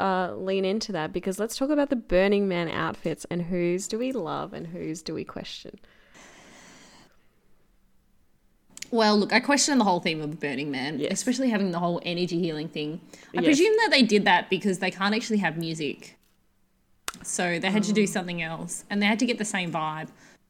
uh, 0.00 0.34
lean 0.34 0.64
into 0.64 0.90
that 0.90 1.12
because 1.12 1.38
let's 1.38 1.56
talk 1.56 1.70
about 1.70 1.90
the 1.90 1.96
Burning 1.96 2.48
Man 2.48 2.68
outfits 2.68 3.24
and 3.30 3.42
whose 3.42 3.86
do 3.86 3.98
we 4.00 4.10
love 4.10 4.52
and 4.52 4.66
whose 4.66 5.00
do 5.00 5.14
we 5.14 5.22
question. 5.22 5.78
Well, 8.90 9.16
look, 9.18 9.32
I 9.32 9.40
question 9.40 9.78
the 9.78 9.84
whole 9.84 10.00
theme 10.00 10.20
of 10.20 10.40
Burning 10.40 10.70
Man, 10.70 10.98
Yes. 10.98 11.12
especially 11.12 11.50
having 11.50 11.70
the 11.72 11.78
whole 11.78 12.00
energy 12.04 12.38
healing 12.40 12.68
thing. 12.68 13.00
I 13.36 13.40
Yes. 13.40 13.44
presume 13.44 13.76
that 13.76 13.90
they 13.92 14.02
did 14.02 14.24
that 14.24 14.48
because 14.50 14.78
they 14.78 14.90
can't 14.90 15.14
actually 15.14 15.38
have 15.38 15.56
music. 15.58 16.16
So 17.22 17.58
they 17.58 17.70
had 17.70 17.82
to 17.84 17.92
do 17.92 18.06
something 18.06 18.42
else 18.42 18.84
and 18.90 19.00
they 19.02 19.06
had 19.06 19.18
to 19.20 19.26
get 19.26 19.38
the 19.38 19.44
same 19.44 19.70
vibe. 19.70 20.08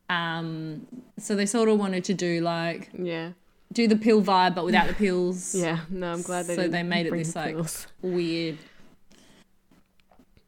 Um, 0.09 0.87
so 1.19 1.35
they 1.35 1.47
sort 1.47 1.69
of 1.69 1.79
wanted 1.79 2.05
to 2.05 2.15
do 2.15 2.41
like 2.41 2.89
Yeah, 2.99 3.33
do 3.73 3.87
the 3.87 3.97
pill 3.97 4.23
vibe 4.23 4.55
but 4.55 4.65
without 4.65 4.89
the 4.89 4.95
pills. 4.95 5.55
yeah. 5.55 5.81
No, 5.89 6.13
I'm 6.13 6.23
glad 6.23 6.47
they. 6.47 6.57
So 6.57 6.69
they 6.69 6.83
made 6.83 7.07
it 7.07 7.13
this 7.13 7.37
like 7.37 7.55
pills. 7.55 7.87
weird 8.03 8.59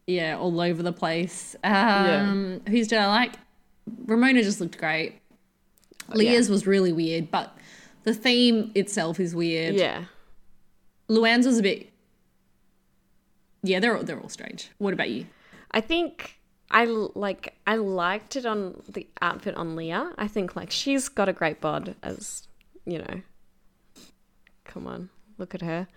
Yeah, 0.06 0.38
all 0.38 0.60
over 0.60 0.82
the 0.82 0.92
place. 0.92 1.56
Um 1.64 2.62
whose 2.68 2.88
did 2.88 2.98
I 2.98 3.06
like? 3.06 3.34
Ramona 4.06 4.42
just 4.42 4.60
looked 4.60 4.78
great. 4.78 5.20
Oh, 6.08 6.16
Leah's 6.16 6.48
was 6.48 6.66
really 6.66 6.92
weird, 6.92 7.30
but 7.30 7.56
the 8.04 8.14
theme 8.14 8.72
itself 8.74 9.20
is 9.20 9.34
weird. 9.34 9.74
Yeah. 9.74 10.04
Luann's 11.08 11.46
was 11.46 11.58
a 11.58 11.62
bit. 11.62 11.88
Yeah, 13.62 13.80
they're 13.80 13.96
all, 13.96 14.02
they're 14.02 14.18
all 14.18 14.28
strange. 14.28 14.70
What 14.78 14.94
about 14.94 15.10
you? 15.10 15.26
I 15.70 15.80
think 15.80 16.40
I 16.70 16.84
like 16.84 17.56
I 17.66 17.76
liked 17.76 18.36
it 18.36 18.46
on 18.46 18.82
the 18.88 19.06
outfit 19.20 19.54
on 19.56 19.76
Leah. 19.76 20.12
I 20.16 20.28
think 20.28 20.56
like 20.56 20.70
she's 20.70 21.08
got 21.08 21.28
a 21.28 21.32
great 21.32 21.60
bod 21.60 21.94
as 22.02 22.46
you 22.84 22.98
know. 22.98 23.22
Come 24.64 24.86
on, 24.86 25.10
look 25.38 25.54
at 25.54 25.62
her. 25.62 25.88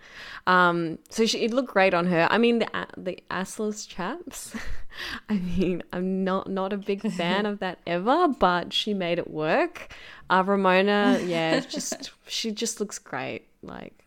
Um, 0.46 0.98
so 1.08 1.26
she, 1.26 1.44
it 1.44 1.52
looked 1.52 1.72
great 1.72 1.94
on 1.94 2.06
her. 2.06 2.26
I 2.30 2.38
mean 2.38 2.58
the 2.58 2.86
the 2.96 3.18
assless 3.30 3.86
chaps. 3.86 4.54
I 5.28 5.34
mean 5.34 5.82
I'm 5.92 6.24
not 6.24 6.50
not 6.50 6.72
a 6.72 6.76
big 6.76 7.02
fan 7.12 7.46
of 7.46 7.60
that 7.60 7.78
ever, 7.86 8.28
but 8.28 8.72
she 8.72 8.94
made 8.94 9.18
it 9.18 9.30
work. 9.30 9.94
Uh, 10.28 10.42
Ramona, 10.44 11.20
yeah, 11.24 11.60
just 11.68 12.10
she 12.26 12.50
just 12.50 12.80
looks 12.80 12.98
great. 12.98 13.46
Like 13.62 14.04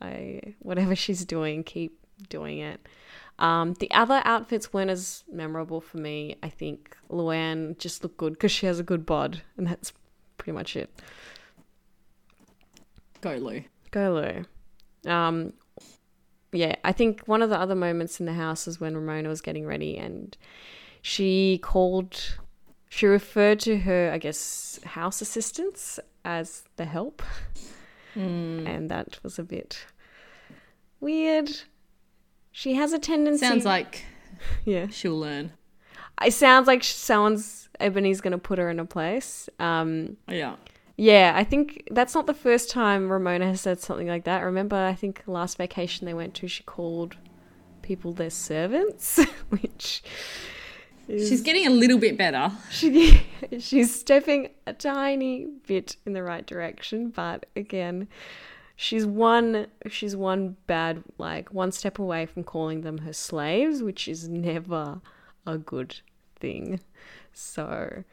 I 0.00 0.54
whatever 0.60 0.96
she's 0.96 1.24
doing, 1.24 1.62
keep 1.62 1.98
doing 2.28 2.58
it. 2.58 2.80
Um, 3.38 3.72
the 3.74 3.90
other 3.90 4.20
outfits 4.24 4.72
weren't 4.72 4.90
as 4.90 5.24
memorable 5.32 5.80
for 5.80 5.96
me. 5.96 6.36
I 6.42 6.50
think 6.50 6.96
Luann 7.10 7.78
just 7.78 8.02
looked 8.02 8.18
good 8.18 8.34
because 8.34 8.52
she 8.52 8.66
has 8.66 8.78
a 8.78 8.82
good 8.82 9.06
bod, 9.06 9.42
and 9.56 9.66
that's 9.66 9.92
pretty 10.36 10.52
much 10.52 10.76
it. 10.76 10.90
Go 13.20 13.36
Lou. 13.36 13.64
Go 13.90 14.44
Lou. 15.04 15.10
Um, 15.10 15.52
yeah, 16.52 16.76
I 16.84 16.92
think 16.92 17.22
one 17.26 17.42
of 17.42 17.50
the 17.50 17.58
other 17.58 17.74
moments 17.74 18.20
in 18.20 18.26
the 18.26 18.32
house 18.32 18.66
is 18.66 18.80
when 18.80 18.96
Ramona 18.96 19.28
was 19.28 19.40
getting 19.40 19.66
ready 19.66 19.96
and 19.96 20.36
she 21.02 21.58
called, 21.62 22.38
she 22.88 23.06
referred 23.06 23.60
to 23.60 23.78
her, 23.78 24.10
I 24.12 24.18
guess, 24.18 24.80
house 24.84 25.20
assistants 25.20 26.00
as 26.24 26.64
the 26.76 26.84
help. 26.84 27.22
And 28.66 28.90
that 28.90 29.20
was 29.22 29.38
a 29.38 29.44
bit 29.44 29.84
weird. 30.98 31.50
She 32.50 32.74
has 32.74 32.92
a 32.92 32.98
tendency. 32.98 33.46
Sounds 33.46 33.64
like 33.64 34.04
yeah. 34.64 34.88
she'll 34.88 35.18
learn. 35.18 35.52
It 36.22 36.34
sounds 36.34 36.66
like 36.66 36.82
someone's 36.82 37.68
Eboni's 37.80 38.20
gonna 38.20 38.38
put 38.38 38.58
her 38.58 38.68
in 38.68 38.80
a 38.80 38.84
place. 38.84 39.48
Um, 39.58 40.16
Yeah. 40.28 40.56
Yeah, 41.00 41.32
I 41.34 41.44
think 41.44 41.88
that's 41.90 42.14
not 42.14 42.26
the 42.26 42.34
first 42.34 42.68
time 42.68 43.10
Ramona 43.10 43.46
has 43.46 43.62
said 43.62 43.80
something 43.80 44.06
like 44.06 44.24
that. 44.24 44.42
Remember, 44.42 44.76
I 44.76 44.94
think 44.94 45.22
last 45.26 45.56
vacation 45.56 46.04
they 46.04 46.12
went 46.12 46.34
to, 46.34 46.46
she 46.46 46.62
called 46.62 47.16
people 47.80 48.12
their 48.12 48.28
servants, 48.28 49.18
which 49.48 50.02
is, 51.08 51.26
She's 51.26 51.40
getting 51.40 51.66
a 51.66 51.70
little 51.70 51.96
bit 51.96 52.18
better. 52.18 52.52
she, 52.70 53.22
she's 53.58 53.98
stepping 53.98 54.50
a 54.66 54.74
tiny 54.74 55.46
bit 55.66 55.96
in 56.04 56.12
the 56.12 56.22
right 56.22 56.44
direction, 56.46 57.08
but 57.08 57.46
again, 57.56 58.06
she's 58.76 59.06
one 59.06 59.68
she's 59.88 60.14
one 60.14 60.58
bad 60.66 61.02
like 61.16 61.50
one 61.50 61.72
step 61.72 61.98
away 61.98 62.26
from 62.26 62.44
calling 62.44 62.82
them 62.82 62.98
her 62.98 63.14
slaves, 63.14 63.82
which 63.82 64.06
is 64.06 64.28
never 64.28 65.00
a 65.46 65.56
good 65.56 65.96
thing. 66.36 66.78
So 67.32 67.64
I 67.64 68.04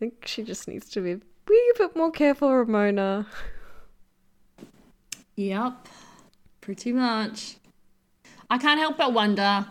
think 0.00 0.26
she 0.26 0.42
just 0.42 0.66
needs 0.66 0.90
to 0.90 1.00
be 1.00 1.20
bit 1.76 1.96
more 1.96 2.10
careful, 2.10 2.52
Ramona. 2.52 3.26
Yep. 5.36 5.88
Pretty 6.60 6.92
much. 6.92 7.56
I 8.48 8.58
can't 8.58 8.80
help 8.80 8.96
but 8.96 9.12
wonder, 9.12 9.66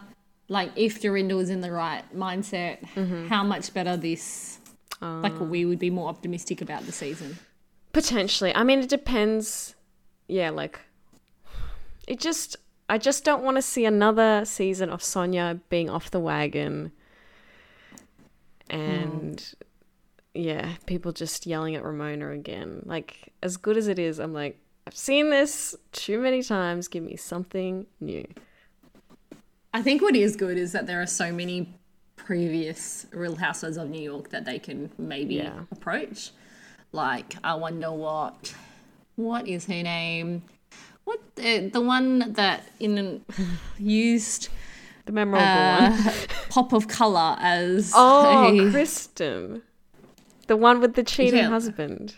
like, 0.48 0.72
if 0.76 1.02
Dorinda 1.02 1.36
was 1.36 1.50
in 1.50 1.62
the 1.62 1.72
right 1.72 2.04
mindset, 2.16 2.86
mm-hmm. 2.96 3.28
how 3.28 3.44
much 3.44 3.74
better 3.74 3.98
this, 3.98 4.60
like, 5.02 5.34
ah. 5.40 5.44
we 5.44 5.66
would 5.66 5.80
be 5.80 5.90
more 5.90 6.10
optimistic 6.10 6.62
about 6.62 6.86
the 6.86 6.92
season. 6.92 7.38
Potentially. 7.94 8.54
I 8.54 8.64
mean, 8.64 8.80
it 8.80 8.90
depends. 8.90 9.76
Yeah, 10.28 10.50
like 10.50 10.82
it 12.08 12.20
just. 12.20 12.58
I 12.88 13.00
just 13.00 13.24
don't 13.24 13.42
want 13.42 13.58
to 13.58 13.64
see 13.64 13.86
another 13.86 14.44
season 14.46 14.90
of 14.90 15.02
Sonja 15.02 15.60
being 15.70 15.90
off 15.90 16.12
the 16.12 16.20
wagon, 16.20 16.92
and 18.70 19.38
mm. 19.38 19.54
Yeah, 20.36 20.74
people 20.86 21.12
just 21.12 21.46
yelling 21.46 21.76
at 21.76 21.84
Ramona 21.84 22.32
again. 22.32 22.82
Like 22.86 23.34
as 23.44 23.58
good 23.58 23.78
as 23.78 23.88
it 23.88 24.00
is, 24.00 24.20
I'm 24.20 24.34
like, 24.34 24.60
I've 24.88 24.96
seen 24.96 25.30
this 25.30 25.76
too 25.92 26.20
many 26.20 26.44
times. 26.44 26.88
Give 26.88 27.04
me 27.04 27.16
something 27.16 27.86
new. 28.00 28.26
I 29.74 29.82
think 29.82 30.02
what 30.02 30.16
is 30.16 30.36
good 30.36 30.58
is 30.58 30.72
that 30.72 30.88
there 30.88 31.02
are 31.02 31.06
so 31.08 31.32
many 31.32 31.74
previous 32.16 33.06
Real 33.12 33.36
Housewives 33.36 33.78
of 33.78 33.90
New 33.90 34.02
York 34.02 34.30
that 34.30 34.46
they 34.46 34.58
can 34.60 34.90
maybe 34.98 35.36
Yeah. 35.36 35.60
approach. 35.72 36.32
Like, 36.92 37.36
I 37.44 37.56
wonder 37.56 37.92
what, 37.92 38.54
what 39.16 39.48
is 39.48 39.66
her 39.66 39.84
name? 39.84 40.44
What 41.04 41.20
the 41.36 41.70
the 41.70 41.82
one 41.82 42.34
that 42.34 42.64
in 42.80 43.24
used 43.78 44.50
The 45.06 45.12
memorable 45.12 45.46
one. 45.46 45.92
uh, 46.08 46.14
pop 46.50 46.74
of 46.74 46.88
color 46.88 47.36
as 47.40 47.92
Oh, 47.94 48.68
a- 48.68 48.72
Kristen, 48.72 49.62
the 50.48 50.58
one 50.58 50.80
with 50.82 50.94
the 50.96 51.04
cheating 51.04 51.40
Yeah. 51.40 51.50
husband. 51.50 52.16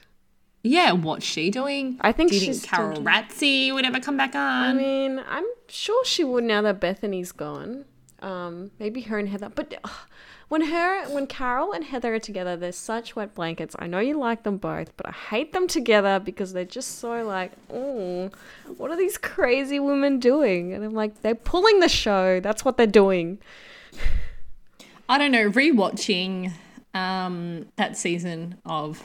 yeah, 0.64 0.92
what's 0.92 1.26
she 1.26 1.50
doing? 1.50 1.98
I 2.02 2.12
think 2.12 2.32
you 2.34 2.40
she's 2.40 2.64
Carole 2.66 2.96
still- 3.30 3.76
would 3.76 3.86
ever 3.86 4.00
come 4.00 4.18
back 4.18 4.36
on. 4.36 4.64
I 4.64 4.74
mean, 4.74 5.22
I'm 5.28 5.46
sure 5.70 6.04
she 6.06 6.24
would 6.24 6.44
now 6.44 6.62
that 6.64 6.80
Bethany's 6.82 7.32
gone. 7.32 7.86
Um, 8.22 8.72
maybe 8.80 9.02
her 9.02 9.18
and 9.20 9.30
Heather. 9.30 9.50
But 9.54 9.76
ugh, 9.84 9.92
when 10.50 10.64
her, 10.64 11.08
when 11.10 11.28
Carole 11.28 11.72
and 11.72 11.84
Heather 11.86 12.16
are 12.16 12.20
together, 12.20 12.58
they're 12.58 12.72
such 12.72 13.16
wet 13.16 13.36
blankets. 13.36 13.76
I 13.78 13.86
know 13.88 14.00
you 14.00 14.18
like 14.18 14.42
them 14.44 14.58
both, 14.58 14.98
but 14.98 15.06
I 15.08 15.12
hate 15.12 15.54
them 15.54 15.68
together 15.68 16.20
because 16.20 16.52
they're 16.52 16.66
just 16.66 16.98
so 17.00 17.24
like, 17.24 17.52
oh, 17.72 18.32
what 18.78 18.90
are 18.92 18.98
these 18.98 19.18
crazy 19.20 19.80
women 19.80 20.20
doing? 20.20 20.74
And 20.74 20.84
I'm 20.84 20.94
like, 20.96 21.22
they're 21.22 21.36
pulling 21.36 21.80
the 21.80 21.88
show. 21.90 22.40
That's 22.40 22.66
what 22.66 22.76
they're 22.76 22.88
doing. 22.88 23.38
I 25.08 25.18
don't 25.18 25.32
know. 25.32 25.50
Rewatching 25.50 26.52
um, 26.98 27.68
that 27.76 27.96
season 27.98 28.56
of 28.66 29.02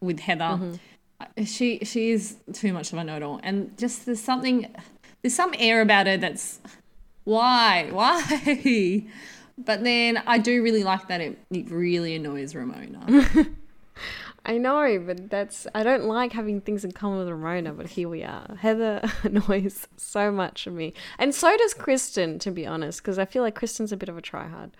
with 0.00 0.20
Heather, 0.20 0.44
Mm-hmm. 0.58 1.44
she 1.44 1.78
she 1.84 2.10
is 2.10 2.36
too 2.52 2.72
much 2.72 2.92
of 2.92 2.98
a 2.98 3.04
know-it-all, 3.04 3.40
and 3.42 3.76
just 3.78 4.06
there's 4.06 4.20
something, 4.20 4.72
there's 5.22 5.34
some 5.34 5.54
air 5.58 5.80
about 5.82 6.06
her 6.06 6.16
that's 6.16 6.60
why 7.24 7.88
why. 7.90 9.04
But 9.58 9.84
then 9.84 10.20
I 10.26 10.38
do 10.38 10.62
really 10.62 10.82
like 10.82 11.08
that 11.08 11.20
it, 11.20 11.38
it 11.50 11.70
really 11.70 12.16
annoys 12.16 12.54
Ramona. 12.54 13.06
I 14.46 14.58
know, 14.58 14.98
but 15.06 15.30
that's 15.30 15.66
I 15.74 15.82
don't 15.84 16.04
like 16.04 16.32
having 16.32 16.60
things 16.62 16.84
in 16.84 16.90
common 16.92 17.18
with 17.20 17.28
Ramona, 17.28 17.72
but 17.74 17.86
here 17.86 18.08
we 18.08 18.24
are. 18.24 18.56
Heather 18.58 19.00
annoys 19.22 19.86
so 19.96 20.32
much 20.32 20.66
of 20.66 20.72
me, 20.72 20.94
and 21.18 21.32
so 21.34 21.54
does 21.56 21.74
Kristen, 21.74 22.38
to 22.40 22.50
be 22.50 22.66
honest, 22.66 23.02
because 23.02 23.18
I 23.18 23.24
feel 23.24 23.42
like 23.42 23.54
Kristen's 23.54 23.92
a 23.92 23.96
bit 23.96 24.08
of 24.08 24.18
a 24.18 24.22
tryhard. 24.22 24.70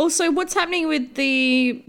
Also, 0.00 0.30
what's 0.32 0.54
happening 0.54 0.88
with 0.88 1.14
the 1.14 1.84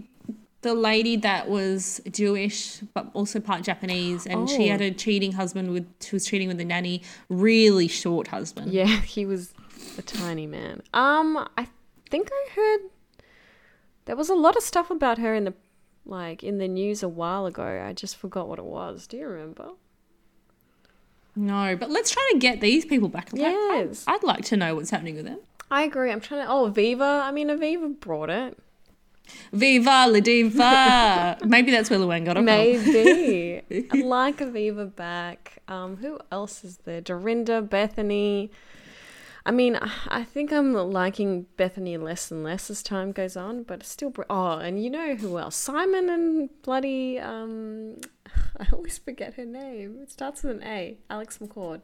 the 0.60 0.74
lady 0.74 1.16
that 1.16 1.48
was 1.48 2.00
Jewish 2.12 2.78
but 2.94 3.04
also 3.14 3.40
part 3.40 3.62
Japanese, 3.64 4.26
and 4.26 4.48
she 4.48 4.66
Oh. 4.68 4.72
had 4.72 4.80
a 4.80 4.90
cheating 4.92 5.32
husband 5.32 5.72
with 5.72 5.86
she 6.00 6.14
was 6.14 6.24
cheating 6.24 6.46
with 6.48 6.60
a 6.60 6.64
nanny, 6.64 7.02
really 7.28 7.88
short 7.88 8.28
husband. 8.28 8.72
Yeah, 8.72 8.86
he 9.16 9.26
was 9.26 9.52
a 9.98 10.02
tiny 10.02 10.46
man. 10.46 10.82
Um, 10.94 11.48
I 11.58 11.66
think 12.10 12.28
I 12.32 12.42
heard 12.54 12.80
There 14.04 14.14
was 14.16 14.28
a 14.30 14.34
lot 14.46 14.56
of 14.56 14.62
stuff 14.62 14.90
about 14.90 15.18
her 15.18 15.34
in 15.34 15.44
the 15.44 15.54
like 16.04 16.44
in 16.44 16.58
the 16.58 16.68
news 16.68 17.02
a 17.02 17.08
while 17.08 17.46
ago. 17.46 17.68
I 17.88 17.92
just 17.92 18.16
forgot 18.16 18.48
what 18.48 18.58
it 18.58 18.64
was. 18.64 19.06
Do 19.08 19.16
you 19.16 19.26
remember? 19.26 19.68
No, 21.34 21.76
but 21.76 21.90
let's 21.90 22.10
try 22.10 22.28
to 22.32 22.38
get 22.38 22.60
these 22.60 22.84
people 22.84 23.08
back. 23.08 23.30
Yes. 23.32 24.04
I'd 24.06 24.22
like 24.22 24.44
to 24.46 24.56
know 24.56 24.74
what's 24.74 24.90
happening 24.90 25.16
with 25.16 25.24
them. 25.24 25.38
I 25.72 25.84
agree. 25.84 26.12
I'm 26.12 26.20
trying 26.20 26.44
to. 26.44 26.52
Oh, 26.52 26.70
Aviva. 26.70 27.22
I 27.22 27.32
mean, 27.32 27.48
Aviva 27.48 27.98
brought 27.98 28.28
it. 28.28 28.58
Viva 29.52 30.06
la 30.06 30.20
diva! 30.20 31.38
Maybe 31.46 31.70
that's 31.70 31.88
where 31.88 31.98
Luann 31.98 32.26
got 32.26 32.36
it. 32.36 32.42
Maybe. 32.42 33.62
I'd 33.90 34.04
like 34.04 34.38
Aviva 34.38 34.94
back. 34.94 35.62
Um, 35.68 35.96
who 35.96 36.18
else 36.30 36.62
is 36.62 36.76
there? 36.84 37.00
Dorinda, 37.00 37.62
Bethany. 37.62 38.50
I 39.44 39.50
mean, 39.50 39.78
I 40.08 40.22
think 40.22 40.52
I'm 40.52 40.72
liking 40.72 41.46
Bethany 41.56 41.96
less 41.96 42.30
and 42.30 42.44
less 42.44 42.70
as 42.70 42.82
time 42.82 43.10
goes 43.10 43.36
on, 43.36 43.64
but 43.64 43.80
it's 43.80 43.88
still. 43.88 44.10
br- 44.10 44.22
Oh, 44.30 44.58
and 44.58 44.82
you 44.82 44.88
know 44.88 45.16
who 45.16 45.36
else? 45.38 45.56
Simon 45.56 46.08
and 46.08 46.48
bloody. 46.62 47.18
Um, 47.18 47.96
I 48.60 48.66
always 48.72 48.98
forget 48.98 49.34
her 49.34 49.44
name. 49.44 49.98
It 50.02 50.12
starts 50.12 50.42
with 50.42 50.56
an 50.56 50.62
A. 50.62 50.96
Alex 51.10 51.38
McCord. 51.38 51.80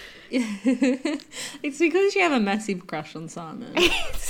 it's 0.30 1.78
because 1.78 2.14
you 2.14 2.22
have 2.22 2.32
a 2.32 2.40
massive 2.40 2.86
crush 2.86 3.14
on 3.14 3.28
Simon. 3.28 3.74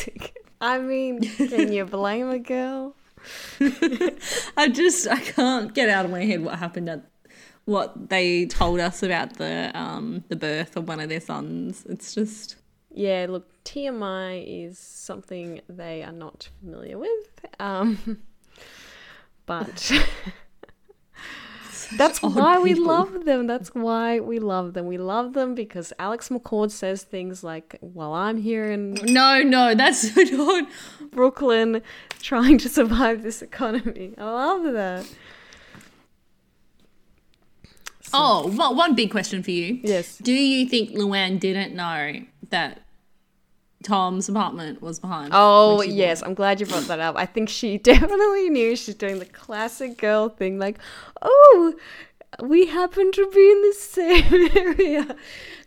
I 0.60 0.78
mean, 0.78 1.20
can 1.20 1.72
you 1.72 1.84
blame 1.84 2.30
a 2.30 2.38
girl? 2.38 2.96
I 4.56 4.68
just 4.72 5.06
I 5.06 5.20
can't 5.20 5.72
get 5.72 5.88
out 5.88 6.04
of 6.04 6.10
my 6.10 6.24
head 6.24 6.44
what 6.44 6.58
happened 6.58 6.88
at 6.88 7.04
what 7.64 8.08
they 8.08 8.46
told 8.46 8.80
us 8.80 9.04
about 9.04 9.34
the 9.38 9.70
um 9.78 10.24
the 10.28 10.34
birth 10.34 10.76
of 10.76 10.88
one 10.88 10.98
of 10.98 11.08
their 11.08 11.20
sons. 11.20 11.84
It's 11.88 12.14
just 12.14 12.56
Yeah, 12.94 13.26
look, 13.28 13.48
TMI 13.64 14.66
is 14.66 14.78
something 14.78 15.60
they 15.68 16.02
are 16.02 16.12
not 16.12 16.48
familiar 16.60 16.98
with. 16.98 17.46
Um, 17.58 18.18
but 19.46 19.90
that's 21.96 22.22
why 22.22 22.58
we 22.58 22.74
love 22.74 23.24
them. 23.24 23.46
That's 23.46 23.74
why 23.74 24.20
we 24.20 24.38
love 24.38 24.74
them. 24.74 24.86
We 24.86 24.98
love 24.98 25.32
them 25.32 25.54
because 25.54 25.92
Alex 25.98 26.28
McCord 26.28 26.70
says 26.70 27.02
things 27.02 27.42
like, 27.42 27.78
Well, 27.80 28.12
I'm 28.12 28.36
here 28.36 28.70
in 28.70 28.94
no, 29.04 29.42
no, 29.42 29.74
that's 29.74 30.14
not. 30.16 30.68
Brooklyn 31.10 31.82
trying 32.20 32.58
to 32.58 32.68
survive 32.68 33.22
this 33.22 33.42
economy. 33.42 34.14
I 34.18 34.24
love 34.24 34.72
that. 34.72 35.06
Oh, 38.14 38.48
one 38.48 38.76
one 38.76 38.94
big 38.94 39.10
question 39.10 39.42
for 39.42 39.50
you. 39.50 39.80
Yes. 39.82 40.18
Do 40.18 40.32
you 40.32 40.68
think 40.68 40.90
Luann 40.90 41.40
didn't 41.40 41.74
know 41.74 42.22
that 42.50 42.81
Tom's 43.82 44.28
apartment 44.28 44.80
was 44.80 45.00
behind? 45.00 45.30
Oh, 45.32 45.82
yes. 45.82 46.22
I'm 46.22 46.34
glad 46.34 46.60
you 46.60 46.66
brought 46.66 46.84
that 46.84 47.00
up. 47.00 47.16
I 47.16 47.26
think 47.26 47.48
she 47.48 47.78
definitely 47.92 48.50
knew 48.50 48.76
she's 48.76 48.94
doing 48.94 49.18
the 49.18 49.26
classic 49.26 49.98
girl 49.98 50.28
thing 50.28 50.58
like, 50.58 50.78
oh, 51.20 51.74
we 52.40 52.66
happen 52.66 53.12
to 53.12 53.30
be 53.30 53.50
in 53.50 53.62
the 53.62 53.74
same 53.74 54.50
area. 54.56 55.16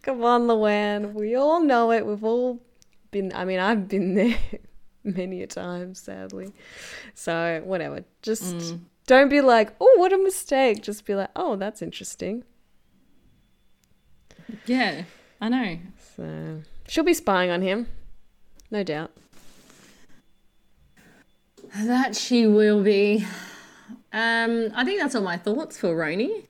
Come 0.02 0.24
on, 0.24 0.48
Luann. 0.48 1.14
We 1.14 1.36
all 1.36 1.62
know 1.62 1.92
it. 1.92 2.06
We've 2.06 2.24
all 2.24 2.60
been, 3.12 3.32
I 3.34 3.46
mean, 3.46 3.60
I've 3.60 3.88
been 3.88 4.16
there 4.16 4.38
many 5.04 5.42
a 5.44 5.48
time, 5.48 5.94
sadly. 5.96 6.54
So, 7.14 7.62
whatever. 7.64 8.04
Just 8.22 8.56
mm. 8.56 8.80
don't 9.08 9.30
be 9.30 9.42
like, 9.42 9.74
oh, 9.80 9.96
what 9.98 10.14
a 10.14 10.18
mistake. 10.18 10.82
Just 10.82 11.06
be 11.06 11.16
like, 11.16 11.30
oh, 11.36 11.56
that's 11.56 11.82
interesting. 11.82 12.44
Yeah, 14.66 15.04
I 15.42 15.50
know. 15.50 15.80
So, 16.16 16.62
she'll 16.88 17.04
be 17.04 17.14
spying 17.14 17.50
on 17.50 17.62
him. 17.62 17.88
No 18.72 18.84
doubt. 18.84 19.12
That 21.84 22.16
she 22.16 22.48
will 22.48 22.84
be. 22.84 23.26
Um, 24.14 24.72
I 24.76 24.86
think 24.86 25.00
that's 25.02 25.16
all 25.16 25.22
my 25.22 25.38
thoughts 25.38 25.78
for 25.78 25.96
RHONY. 25.96 26.46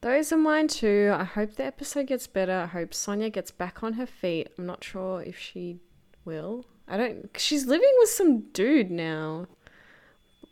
Those 0.00 0.32
are 0.32 0.36
mine 0.36 0.68
too. 0.68 1.12
I 1.14 1.24
hope 1.24 1.56
the 1.56 1.64
episode 1.64 2.06
gets 2.06 2.26
better. 2.26 2.52
I 2.52 2.66
hope 2.66 2.90
Sonja 2.90 3.30
gets 3.32 3.50
back 3.50 3.82
on 3.82 3.94
her 3.94 4.06
feet. 4.06 4.48
I'm 4.56 4.64
not 4.66 4.82
sure 4.82 5.22
if 5.22 5.38
she 5.38 5.78
will. 6.24 6.64
I 6.88 6.96
don't. 6.96 7.30
She's 7.36 7.66
living 7.66 7.92
with 7.98 8.08
some 8.08 8.40
dude 8.52 8.90
now. 8.90 9.46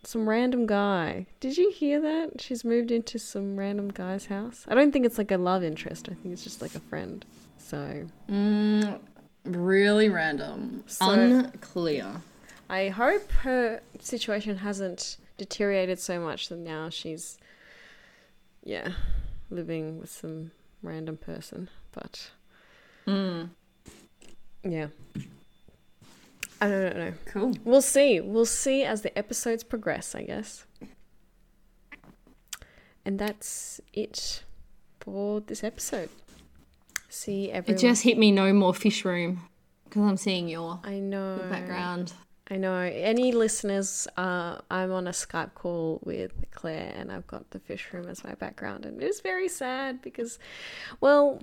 Some 0.05 0.29
random 0.29 0.67
guy. 0.67 1.27
Did 1.41 1.57
you 1.57 1.71
hear 1.71 2.01
that? 2.01 2.41
She's 2.41 2.65
moved 2.65 2.91
into 2.91 3.19
some 3.19 3.57
random 3.57 3.89
guy's 3.89 4.27
house. 4.27 4.65
I 4.69 4.75
don't 4.75 4.93
think 4.93 5.07
it's 5.07 5.19
like 5.19 5.31
a 5.31 5.39
love 5.39 5.65
interest. 5.65 6.09
I 6.11 6.15
think 6.15 6.33
it's 6.33 6.45
just 6.45 6.61
like 6.63 6.75
a 6.75 6.81
friend. 6.81 7.25
So 7.57 8.07
Mm, 8.31 9.01
really 9.49 10.09
random. 10.09 10.85
So- 10.87 11.11
Unclear. 11.11 12.23
I 12.71 12.89
hope 12.89 13.31
her 13.33 13.81
situation 13.99 14.59
hasn't 14.59 15.17
deteriorated 15.39 15.99
so 15.99 16.21
much 16.21 16.49
that 16.49 16.59
now 16.59 16.91
she's, 16.91 17.39
yeah, 18.63 18.93
living 19.51 19.99
with 20.01 20.11
some 20.11 20.51
random 20.83 21.17
person. 21.17 21.71
But 21.93 22.31
Mm, 23.07 23.51
yeah, 24.63 24.89
I 26.61 26.69
don't 26.69 26.97
know. 26.97 27.13
cool. 27.27 27.55
We'll 27.65 27.81
see. 27.81 28.21
We'll 28.21 28.45
see 28.45 28.85
as 28.85 29.01
the 29.01 29.17
episodes 29.17 29.65
progress, 29.65 30.15
I 30.15 30.25
guess. 30.25 30.67
And 33.05 33.19
that's 33.19 33.81
it 33.95 34.43
for 35.01 35.41
this 35.41 35.65
episode. 35.65 36.11
See 37.09 37.51
It 37.51 37.79
just 37.79 38.03
hit 38.03 38.19
me 38.19 38.31
no 38.31 38.53
more 38.53 38.75
fish 38.75 39.05
room 39.05 39.41
because 39.85 40.03
I'm 40.03 40.17
seeing 40.17 40.49
your 40.49 40.81
I 40.85 40.99
know. 40.99 41.41
background. 41.51 42.13
I 42.51 42.57
know. 42.57 42.79
Any 42.79 43.33
listeners, 43.33 44.09
uh, 44.17 44.59
I'm 44.71 44.93
on 44.93 45.07
a 45.07 45.11
Skype 45.11 45.55
call 45.55 46.01
with 46.05 46.33
Claire 46.51 46.93
and 46.97 47.13
I've 47.13 47.27
got 47.27 47.51
the 47.51 47.59
fish 47.59 47.93
room 47.93 48.09
as 48.09 48.25
my 48.25 48.35
background. 48.35 48.87
And 48.87 49.03
it 49.03 49.07
is 49.07 49.21
very 49.21 49.49
sad 49.49 50.01
because, 50.01 50.39
well, 51.01 51.43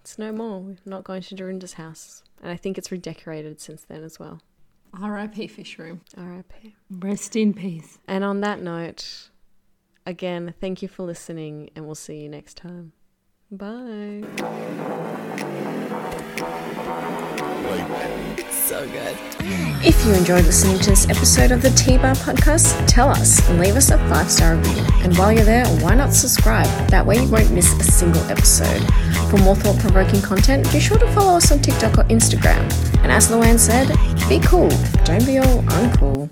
it's 0.00 0.18
no 0.18 0.32
more. 0.32 0.60
We're 0.60 0.76
not 0.86 1.04
going 1.04 1.22
to 1.22 1.34
Dorinda's 1.34 1.74
house. 1.74 2.22
And 2.42 2.50
I 2.50 2.56
think 2.56 2.78
it's 2.78 2.90
redecorated 2.90 3.60
since 3.60 3.82
then 3.84 4.02
as 4.02 4.18
well. 4.18 4.40
R.I.P. 4.98 5.46
fish 5.48 5.78
room. 5.78 6.00
RIP. 6.16 6.52
Rest 6.90 7.36
in 7.36 7.52
peace. 7.52 7.98
And 8.08 8.24
on 8.24 8.40
that 8.40 8.62
note, 8.62 9.28
again, 10.06 10.54
thank 10.60 10.80
you 10.80 10.88
for 10.88 11.02
listening 11.02 11.68
and 11.76 11.84
we'll 11.84 11.94
see 11.94 12.20
you 12.22 12.28
next 12.30 12.56
time. 12.56 12.92
Bye. 13.50 14.24
So 18.50 18.84
good. 18.88 19.16
If 19.84 20.04
you 20.04 20.14
enjoyed 20.14 20.44
listening 20.44 20.80
to 20.80 20.90
this 20.90 21.08
episode 21.08 21.52
of 21.52 21.62
the 21.62 21.70
T 21.70 21.96
Bar 21.96 22.14
Podcast, 22.16 22.84
tell 22.88 23.08
us 23.08 23.48
and 23.48 23.60
leave 23.60 23.76
us 23.76 23.90
a 23.92 23.98
five 24.08 24.28
star 24.28 24.56
review. 24.56 24.82
And 25.04 25.16
while 25.16 25.30
you're 25.30 25.44
there, 25.44 25.64
why 25.80 25.94
not 25.94 26.12
subscribe? 26.12 26.66
That 26.88 27.06
way 27.06 27.22
you 27.22 27.30
won't 27.30 27.52
miss 27.52 27.72
a 27.74 27.84
single 27.84 28.22
episode. 28.28 28.82
For 29.30 29.36
more 29.38 29.54
thought 29.54 29.78
provoking 29.78 30.22
content, 30.22 30.70
be 30.72 30.80
sure 30.80 30.98
to 30.98 31.06
follow 31.12 31.36
us 31.36 31.52
on 31.52 31.60
TikTok 31.60 31.98
or 31.98 32.04
Instagram. 32.04 32.64
And 33.04 33.12
as 33.12 33.30
Luann 33.30 33.60
said, 33.60 33.88
be 34.28 34.40
cool, 34.40 34.70
don't 35.04 35.24
be 35.24 35.38
all 35.38 35.62
uncool. 35.62 36.28